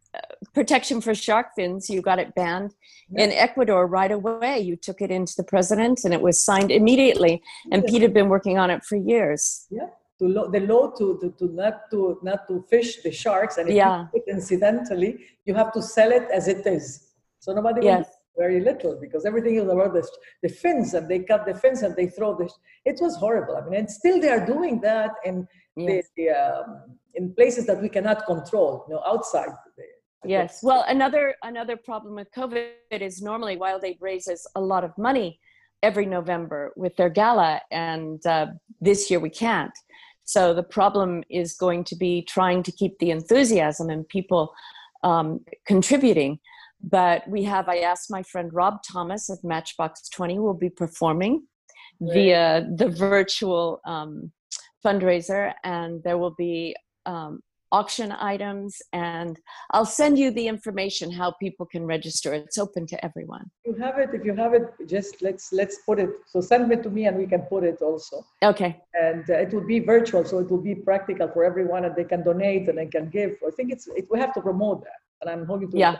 protection 0.53 0.99
for 1.01 1.13
shark 1.13 1.47
fins. 1.55 1.89
You 1.89 2.01
got 2.01 2.17
it 2.17 2.33
banned 2.33 2.73
yeah. 3.09 3.25
in 3.25 3.31
Ecuador 3.31 3.85
right 3.85 4.11
away. 4.11 4.59
You 4.59 4.75
took 4.75 5.01
it 5.01 5.11
into 5.11 5.33
the 5.37 5.43
president 5.43 6.03
and 6.03 6.13
it 6.13 6.21
was 6.21 6.43
signed 6.43 6.71
immediately. 6.71 7.43
And 7.71 7.85
Pete 7.85 8.01
had 8.01 8.13
been 8.15 8.29
working 8.29 8.57
on 8.57 8.71
it 8.71 8.83
for 8.83 8.95
years. 8.95 9.67
Yeah 9.69 9.89
to 10.19 10.27
lo- 10.27 10.49
the 10.49 10.61
law 10.61 10.89
to, 10.89 11.19
to, 11.21 11.29
to 11.37 11.53
not 11.53 11.91
to 11.91 12.19
not 12.23 12.47
to 12.47 12.65
fish 12.69 13.01
the 13.03 13.11
sharks 13.11 13.57
and 13.57 13.69
if 13.69 13.75
yeah. 13.75 14.07
you 14.13 14.23
incidentally 14.27 15.19
you 15.45 15.53
have 15.53 15.71
to 15.71 15.81
sell 15.81 16.11
it 16.11 16.27
as 16.33 16.47
it 16.47 16.65
is 16.65 17.09
so 17.39 17.53
nobody 17.53 17.85
yes. 17.85 18.16
Very 18.37 18.59
little 18.59 18.97
because 18.99 19.25
everything 19.25 19.55
is 19.55 19.63
about 19.63 19.93
the, 19.93 20.07
the 20.43 20.49
fins 20.49 20.93
and 20.93 21.09
they 21.09 21.19
cut 21.19 21.45
the 21.45 21.55
fins 21.55 21.81
and 21.81 21.95
they 21.95 22.07
throw 22.07 22.35
the 22.35 22.49
it 22.85 22.97
was 23.01 23.15
horrible 23.17 23.55
i 23.57 23.61
mean 23.65 23.79
and 23.79 23.89
still 23.89 24.19
they 24.19 24.29
are 24.29 24.45
doing 24.45 24.79
that 24.81 25.11
in 25.25 25.47
yes. 25.75 26.05
the, 26.15 26.23
the 26.23 26.29
um, 26.29 26.97
in 27.15 27.33
places 27.33 27.65
that 27.65 27.81
we 27.81 27.89
cannot 27.89 28.25
control 28.25 28.85
you 28.87 28.95
know 28.95 29.01
outside 29.05 29.49
the, 29.77 29.83
the 30.23 30.29
yes 30.29 30.59
well 30.63 30.85
another 30.87 31.35
another 31.43 31.77
problem 31.77 32.15
with 32.15 32.27
covid 32.31 32.71
is 32.91 33.21
normally 33.21 33.57
wild 33.57 33.83
aid 33.83 33.97
raises 33.99 34.47
a 34.55 34.61
lot 34.61 34.83
of 34.83 34.91
money 34.97 35.39
every 35.83 36.05
november 36.05 36.73
with 36.75 36.95
their 36.95 37.09
gala 37.09 37.61
and 37.71 38.25
uh, 38.25 38.47
this 38.81 39.09
year 39.09 39.19
we 39.19 39.29
can't 39.29 39.73
so 40.23 40.53
the 40.53 40.63
problem 40.63 41.23
is 41.29 41.53
going 41.53 41.85
to 41.85 41.95
be 41.95 42.21
trying 42.21 42.61
to 42.63 42.71
keep 42.71 42.99
the 42.99 43.11
enthusiasm 43.11 43.89
and 43.89 44.05
people 44.09 44.53
um, 45.03 45.43
contributing. 45.65 46.39
But 46.81 47.27
we 47.27 47.43
have, 47.43 47.67
I 47.67 47.79
asked 47.79 48.11
my 48.11 48.23
friend 48.23 48.53
Rob 48.53 48.79
Thomas 48.83 49.29
of 49.29 49.43
Matchbox 49.43 50.09
20 50.09 50.39
will 50.39 50.53
be 50.53 50.69
performing 50.69 51.43
right. 51.99 52.13
via 52.13 52.67
the 52.75 52.89
virtual 52.89 53.81
um, 53.85 54.31
fundraiser, 54.85 55.53
and 55.63 56.03
there 56.03 56.17
will 56.17 56.35
be 56.37 56.75
um, 57.05 57.41
auction 57.73 58.13
items 58.13 58.81
and 58.93 59.41
i'll 59.71 59.85
send 59.85 60.17
you 60.17 60.31
the 60.31 60.47
information 60.47 61.11
how 61.11 61.31
people 61.31 61.65
can 61.65 61.85
register. 61.85 62.33
It's 62.33 62.57
open 62.57 62.87
to 62.87 63.05
everyone. 63.05 63.51
You 63.65 63.75
have 63.75 63.97
it. 63.97 64.11
If 64.13 64.23
you 64.23 64.33
have 64.35 64.53
it 64.53 64.63
just 64.87 65.21
let's 65.21 65.51
let's 65.51 65.79
put 65.85 65.99
it 65.99 66.09
so 66.27 66.39
send 66.39 66.71
it 66.71 66.81
to 66.83 66.89
me 66.89 67.07
and 67.07 67.17
we 67.17 67.27
can 67.27 67.41
put 67.41 67.65
it 67.65 67.81
also. 67.81 68.25
Okay. 68.41 68.81
And 68.93 69.29
uh, 69.29 69.33
it 69.33 69.53
will 69.53 69.67
be 69.67 69.79
virtual 69.79 70.23
so 70.23 70.39
it 70.39 70.49
will 70.49 70.61
be 70.61 70.75
practical 70.75 71.27
for 71.27 71.43
everyone 71.43 71.83
and 71.83 71.93
they 71.93 72.05
can 72.05 72.23
donate 72.23 72.69
and 72.69 72.77
they 72.77 72.85
can 72.85 73.09
give. 73.09 73.31
I 73.45 73.51
think 73.51 73.73
it's 73.73 73.87
it, 73.87 74.07
we 74.09 74.17
have 74.17 74.33
to 74.35 74.41
promote 74.41 74.83
that 74.85 75.01
and 75.21 75.29
i'm 75.29 75.45
hoping 75.45 75.69
to 75.71 75.77
yeah 75.77 75.97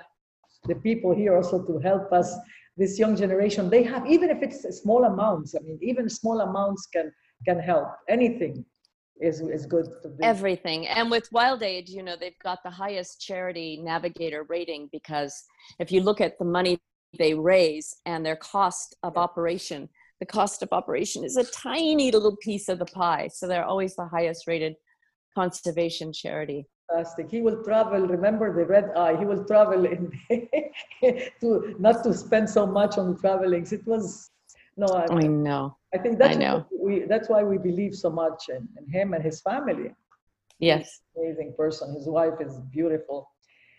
the 0.65 0.76
people 0.76 1.15
here 1.15 1.36
also 1.36 1.63
to 1.65 1.80
help 1.80 2.12
us 2.12 2.36
this 2.76 3.00
young 3.00 3.15
generation. 3.15 3.70
They 3.70 3.84
have 3.84 4.06
even 4.08 4.30
if 4.30 4.41
it's 4.41 4.62
small 4.82 5.06
amounts 5.06 5.56
i 5.56 5.60
mean 5.63 5.80
even 5.82 6.10
small 6.10 6.41
amounts 6.41 6.88
can 6.88 7.12
can 7.46 7.60
help. 7.60 7.88
Anything 8.10 8.65
is 9.20 9.41
is 9.41 9.65
good 9.65 9.88
everything. 10.22 10.88
And 10.88 11.10
with 11.10 11.32
wild 11.32 11.63
aid 11.63 11.89
you 11.89 12.04
know 12.04 12.15
they've 12.20 12.43
got 12.43 12.60
the 12.63 12.70
highest 12.70 13.22
charity 13.22 13.80
navigator 13.84 14.46
rating 14.48 14.89
because 14.91 15.43
if 15.80 15.91
you 15.91 16.02
look 16.02 16.22
at 16.22 16.38
the 16.39 16.46
money 16.46 16.80
they 17.17 17.34
raise 17.34 17.96
and 18.06 18.26
their 18.26 18.36
cost 18.36 18.96
of 19.02 19.17
operation 19.17 19.89
the 20.20 20.26
cost 20.26 20.63
of 20.63 20.70
operation 20.72 21.24
is 21.24 21.38
a 21.38 21.43
tiny 21.46 22.12
little 22.12 22.36
piece 22.38 22.70
of 22.70 22.80
the 22.80 22.86
pie. 22.86 23.30
So 23.32 23.48
they're 23.48 23.63
always 23.63 23.96
the 23.96 24.08
highest 24.08 24.48
rated 24.48 24.76
conservation 25.36 26.12
charity 26.12 26.65
fantastic 26.89 27.30
he 27.30 27.41
will 27.41 27.63
travel 27.63 28.08
remember 28.08 28.56
the 28.56 28.65
red 28.65 28.91
eye 28.95 29.15
he 29.17 29.26
will 29.26 29.43
travel 29.45 29.86
in 29.86 30.12
to 31.41 31.76
not 31.80 32.04
to 32.04 32.13
spend 32.13 32.50
so 32.50 32.65
much 32.65 32.97
on 32.97 33.17
travelings 33.17 33.71
it 33.71 33.86
was 33.86 34.32
no 34.78 34.88
I, 34.88 35.06
I 35.13 35.28
know 35.28 35.78
I 35.93 35.97
think 35.97 36.19
that's 36.19 36.36
I 36.36 36.39
know. 36.39 36.65
we 36.71 37.06
that's 37.08 37.30
why 37.30 37.43
we 37.43 37.58
believe 37.58 37.95
so 37.95 38.10
much 38.10 38.50
in, 38.50 38.67
in 38.78 38.88
him 38.89 39.13
and 39.13 39.23
his 39.23 39.41
family. 39.41 39.93
Yes. 40.60 41.02
Amazing 41.15 41.54
person. 41.58 41.93
His 41.95 42.08
wife 42.08 42.41
is 42.41 42.60
beautiful 42.71 43.30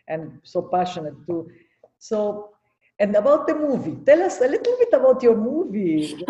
and 0.09 0.40
so 0.42 0.62
passionate 0.62 1.14
too. 1.27 1.51
So, 1.99 2.51
and 2.99 3.14
about 3.14 3.47
the 3.47 3.55
movie, 3.55 3.99
tell 4.07 4.23
us 4.23 4.40
a 4.40 4.49
little 4.49 4.77
bit 4.79 4.92
about 4.92 5.23
your 5.23 5.37
movie. 5.37 6.25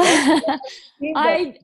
I 1.17 1.55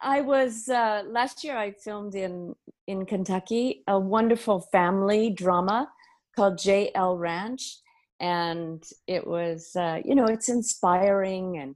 I 0.00 0.20
was 0.20 0.68
uh, 0.68 1.02
last 1.06 1.44
year. 1.44 1.56
I 1.56 1.72
filmed 1.72 2.14
in 2.14 2.54
in 2.86 3.06
Kentucky 3.06 3.82
a 3.88 3.98
wonderful 3.98 4.60
family 4.60 5.30
drama 5.30 5.88
called 6.36 6.58
JL 6.58 7.18
Ranch, 7.18 7.78
and 8.20 8.82
it 9.06 9.26
was 9.26 9.74
uh, 9.76 10.00
you 10.04 10.14
know 10.14 10.26
it's 10.26 10.48
inspiring 10.48 11.58
and 11.58 11.74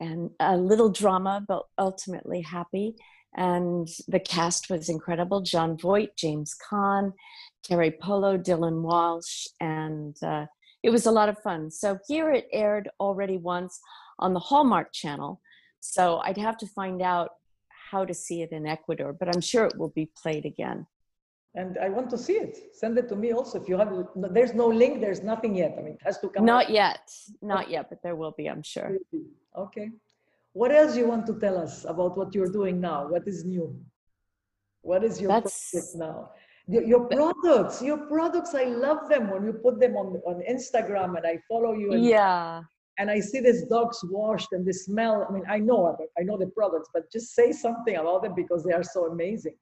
and 0.00 0.30
a 0.40 0.56
little 0.56 0.88
drama, 0.88 1.44
but 1.46 1.64
ultimately 1.78 2.40
happy. 2.40 2.94
And 3.36 3.88
the 4.08 4.20
cast 4.20 4.70
was 4.70 4.88
incredible: 4.88 5.40
Jon 5.42 5.76
Voight, 5.76 6.16
James 6.16 6.56
Caan, 6.70 7.12
Teri 7.64 7.98
Polo, 8.00 8.36
Dylan 8.36 8.82
Walsh, 8.82 9.46
and 9.60 10.16
uh, 10.22 10.46
it 10.82 10.90
was 10.90 11.06
a 11.06 11.12
lot 11.12 11.28
of 11.28 11.38
fun. 11.40 11.70
So 11.70 11.98
here 12.08 12.32
it 12.32 12.48
aired 12.52 12.88
already 12.98 13.36
once 13.36 13.78
on 14.18 14.34
the 14.34 14.40
Hallmark 14.40 14.92
Channel. 14.92 15.40
So 15.80 16.18
I'd 16.24 16.38
have 16.38 16.58
to 16.58 16.66
find 16.66 17.02
out 17.02 17.30
how 17.90 18.04
to 18.04 18.14
see 18.14 18.42
it 18.42 18.52
in 18.52 18.66
Ecuador, 18.66 19.12
but 19.12 19.34
I'm 19.34 19.40
sure 19.40 19.64
it 19.64 19.76
will 19.78 19.90
be 19.90 20.10
played 20.22 20.44
again. 20.44 20.86
And 21.54 21.78
I 21.78 21.88
want 21.88 22.10
to 22.10 22.18
see 22.18 22.34
it. 22.34 22.58
Send 22.74 22.98
it 22.98 23.08
to 23.08 23.16
me 23.16 23.32
also. 23.32 23.60
If 23.60 23.68
you 23.68 23.78
have, 23.78 23.90
there's 24.14 24.54
no 24.54 24.68
link, 24.68 25.00
there's 25.00 25.22
nothing 25.22 25.54
yet. 25.56 25.74
I 25.78 25.82
mean, 25.82 25.94
it 25.94 26.02
has 26.04 26.18
to 26.18 26.28
come. 26.28 26.44
Not 26.44 26.66
out. 26.66 26.70
yet, 26.70 27.10
not 27.40 27.70
yet, 27.70 27.88
but 27.88 28.02
there 28.02 28.16
will 28.16 28.34
be, 28.36 28.46
I'm 28.48 28.62
sure. 28.62 28.96
Okay. 29.56 29.90
What 30.52 30.70
else 30.72 30.96
you 30.96 31.06
want 31.06 31.26
to 31.26 31.38
tell 31.40 31.56
us 31.58 31.84
about 31.84 32.16
what 32.16 32.34
you're 32.34 32.52
doing 32.52 32.80
now? 32.80 33.08
What 33.08 33.26
is 33.26 33.44
new? 33.44 33.74
What 34.82 35.02
is 35.04 35.20
your 35.20 35.28
That's, 35.28 35.70
project 35.70 35.96
now? 35.96 36.30
Your, 36.68 36.84
your 36.84 37.04
products, 37.06 37.80
your 37.82 37.98
products, 38.06 38.54
I 38.54 38.64
love 38.64 39.08
them 39.08 39.30
when 39.30 39.44
you 39.44 39.54
put 39.54 39.80
them 39.80 39.96
on 39.96 40.20
on 40.26 40.42
Instagram 40.48 41.16
and 41.16 41.26
I 41.26 41.38
follow 41.48 41.72
you. 41.72 41.92
And, 41.92 42.04
yeah. 42.04 42.62
And 42.98 43.10
I 43.10 43.20
see 43.20 43.40
these 43.40 43.62
dogs 43.64 44.00
washed 44.04 44.48
and 44.52 44.66
the 44.66 44.72
smell. 44.72 45.26
I 45.28 45.32
mean, 45.32 45.44
I 45.48 45.58
know, 45.58 45.96
I 46.18 46.22
know 46.22 46.36
the 46.36 46.48
products, 46.48 46.88
but 46.92 47.10
just 47.12 47.34
say 47.34 47.52
something 47.52 47.96
about 47.96 48.22
them 48.22 48.34
because 48.34 48.64
they 48.64 48.72
are 48.72 48.82
so 48.82 49.06
amazing. 49.06 49.54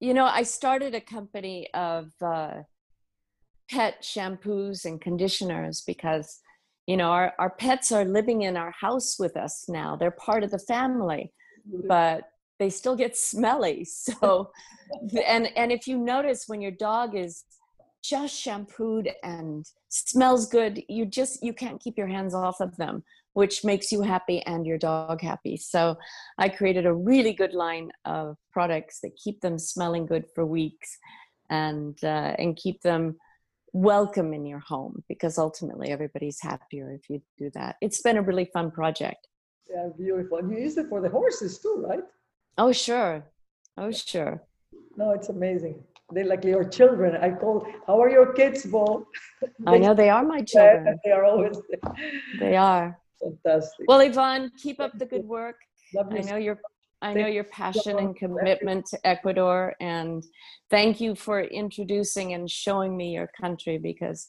You 0.00 0.14
know, 0.14 0.24
I 0.24 0.42
started 0.42 0.94
a 0.94 1.00
company 1.00 1.68
of 1.74 2.10
uh, 2.22 2.62
pet 3.70 4.02
shampoos 4.02 4.84
and 4.84 5.00
conditioners 5.00 5.82
because 5.82 6.40
you 6.86 6.96
know 6.96 7.10
our, 7.10 7.32
our 7.38 7.50
pets 7.50 7.92
are 7.92 8.04
living 8.04 8.42
in 8.42 8.56
our 8.56 8.72
house 8.72 9.18
with 9.18 9.36
us 9.36 9.64
now 9.68 9.96
they're 9.96 10.10
part 10.10 10.42
of 10.42 10.50
the 10.50 10.58
family 10.58 11.32
but 11.86 12.24
they 12.58 12.68
still 12.68 12.96
get 12.96 13.16
smelly 13.16 13.84
so 13.84 14.50
and 15.26 15.48
and 15.56 15.72
if 15.72 15.86
you 15.86 15.96
notice 15.96 16.44
when 16.48 16.60
your 16.60 16.72
dog 16.72 17.16
is 17.16 17.44
just 18.02 18.34
shampooed 18.34 19.10
and 19.22 19.66
smells 19.88 20.46
good 20.48 20.82
you 20.88 21.06
just 21.06 21.42
you 21.42 21.52
can't 21.52 21.80
keep 21.80 21.96
your 21.96 22.08
hands 22.08 22.34
off 22.34 22.60
of 22.60 22.76
them 22.76 23.02
which 23.34 23.64
makes 23.64 23.90
you 23.90 24.02
happy 24.02 24.42
and 24.42 24.66
your 24.66 24.78
dog 24.78 25.20
happy 25.20 25.56
so 25.56 25.96
i 26.38 26.48
created 26.48 26.84
a 26.86 26.92
really 26.92 27.32
good 27.32 27.54
line 27.54 27.90
of 28.04 28.36
products 28.52 29.00
that 29.00 29.16
keep 29.22 29.40
them 29.40 29.58
smelling 29.58 30.04
good 30.04 30.24
for 30.34 30.44
weeks 30.44 30.98
and 31.50 32.02
uh, 32.02 32.34
and 32.38 32.56
keep 32.56 32.80
them 32.82 33.16
welcome 33.72 34.32
in 34.34 34.44
your 34.44 34.58
home 34.60 35.02
because 35.08 35.38
ultimately 35.38 35.90
everybody's 35.90 36.40
happier 36.40 36.92
if 36.92 37.08
you 37.08 37.22
do 37.38 37.50
that. 37.54 37.76
It's 37.80 38.02
been 38.02 38.16
a 38.18 38.22
really 38.22 38.50
fun 38.52 38.70
project. 38.70 39.28
Yeah, 39.70 39.88
beautiful. 39.96 40.38
And 40.38 40.50
you 40.50 40.58
use 40.58 40.76
it 40.76 40.88
for 40.88 41.00
the 41.00 41.08
horses 41.08 41.58
too, 41.58 41.84
right? 41.88 42.02
Oh, 42.58 42.72
sure. 42.72 43.24
Oh, 43.78 43.90
sure. 43.90 44.42
No, 44.96 45.12
it's 45.12 45.30
amazing. 45.30 45.82
They're 46.12 46.26
like 46.26 46.44
your 46.44 46.64
children. 46.64 47.16
I 47.16 47.30
call, 47.30 47.66
how 47.86 48.00
are 48.00 48.10
your 48.10 48.32
kids, 48.32 48.64
Bo? 48.66 49.06
I 49.66 49.78
know 49.78 49.94
they 49.94 50.10
are 50.10 50.24
my 50.24 50.42
children. 50.52 50.98
They 51.04 51.10
are 51.10 51.24
always 51.24 51.58
there. 51.68 51.94
They 52.38 52.56
are. 52.56 52.98
Fantastic. 53.20 53.86
Well, 53.88 54.00
Yvonne, 54.00 54.50
keep 54.62 54.80
up 54.80 54.98
the 54.98 55.06
good 55.06 55.24
work. 55.24 55.56
I 56.10 56.20
know 56.20 56.36
you're 56.36 56.60
I 57.02 57.14
know 57.14 57.26
your 57.26 57.44
passion 57.44 57.98
and 57.98 58.14
commitment 58.16 58.86
to 58.86 59.06
Ecuador, 59.06 59.74
and 59.80 60.22
thank 60.70 61.00
you 61.00 61.16
for 61.16 61.40
introducing 61.42 62.32
and 62.32 62.48
showing 62.48 62.96
me 62.96 63.10
your 63.10 63.28
country 63.40 63.76
because 63.76 64.28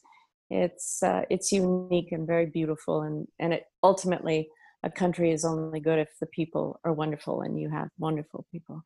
it's 0.50 1.00
uh, 1.02 1.22
it's 1.30 1.52
unique 1.52 2.10
and 2.10 2.26
very 2.26 2.46
beautiful, 2.46 3.02
and 3.02 3.28
and 3.38 3.52
it 3.52 3.66
ultimately 3.84 4.48
a 4.82 4.90
country 4.90 5.30
is 5.30 5.44
only 5.44 5.80
good 5.80 6.00
if 6.00 6.10
the 6.20 6.26
people 6.26 6.80
are 6.84 6.92
wonderful, 6.92 7.42
and 7.42 7.58
you 7.60 7.70
have 7.70 7.88
wonderful 7.98 8.44
people. 8.50 8.84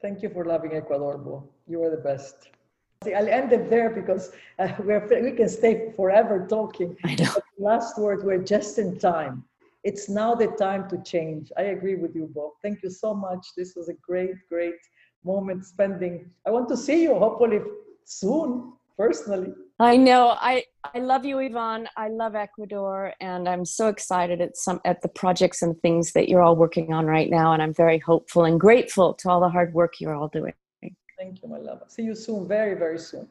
Thank 0.00 0.22
you 0.22 0.30
for 0.30 0.44
loving 0.44 0.74
Ecuador, 0.74 1.18
Bo. 1.18 1.48
You 1.66 1.82
are 1.84 1.90
the 1.90 2.02
best. 2.02 2.50
See, 3.04 3.14
I'll 3.14 3.28
end 3.28 3.52
it 3.52 3.70
there 3.70 3.90
because 3.90 4.32
uh, 4.58 4.68
we're, 4.80 5.06
we 5.22 5.32
can 5.32 5.48
stay 5.48 5.92
forever 5.96 6.46
talking. 6.48 6.96
I 7.04 7.14
know. 7.14 7.34
Last 7.58 7.98
word, 7.98 8.24
we're 8.24 8.42
just 8.42 8.78
in 8.78 8.98
time 8.98 9.44
it's 9.84 10.08
now 10.08 10.34
the 10.34 10.48
time 10.48 10.88
to 10.90 10.98
change. 11.02 11.50
I 11.56 11.62
agree 11.76 11.94
with 11.94 12.14
you, 12.14 12.30
Bob. 12.34 12.52
Thank 12.62 12.82
you 12.82 12.90
so 12.90 13.14
much. 13.14 13.46
This 13.56 13.74
was 13.76 13.88
a 13.88 13.94
great, 13.94 14.36
great 14.48 14.80
moment 15.24 15.64
spending. 15.64 16.30
I 16.46 16.50
want 16.50 16.68
to 16.68 16.76
see 16.76 17.02
you 17.02 17.14
hopefully 17.14 17.60
soon, 18.04 18.72
personally. 18.96 19.52
I 19.78 19.96
know. 19.96 20.36
I, 20.40 20.64
I 20.94 21.00
love 21.00 21.24
you, 21.24 21.38
Yvonne. 21.38 21.88
I 21.96 22.08
love 22.08 22.34
Ecuador, 22.34 23.12
and 23.20 23.48
I'm 23.48 23.64
so 23.64 23.88
excited 23.88 24.40
at 24.40 24.56
some 24.56 24.80
at 24.84 25.02
the 25.02 25.08
projects 25.08 25.60
and 25.62 25.80
things 25.82 26.12
that 26.12 26.28
you're 26.28 26.42
all 26.42 26.56
working 26.56 26.92
on 26.92 27.06
right 27.06 27.28
now. 27.30 27.52
And 27.52 27.62
I'm 27.62 27.74
very 27.74 27.98
hopeful 27.98 28.44
and 28.44 28.58
grateful 28.60 29.14
to 29.14 29.28
all 29.28 29.40
the 29.40 29.48
hard 29.48 29.74
work 29.74 29.94
you're 30.00 30.14
all 30.14 30.28
doing. 30.28 30.54
Thank 31.18 31.42
you, 31.42 31.48
my 31.48 31.58
love. 31.58 31.82
See 31.88 32.04
you 32.04 32.14
soon, 32.14 32.46
very, 32.46 32.74
very 32.78 32.98
soon. 32.98 33.28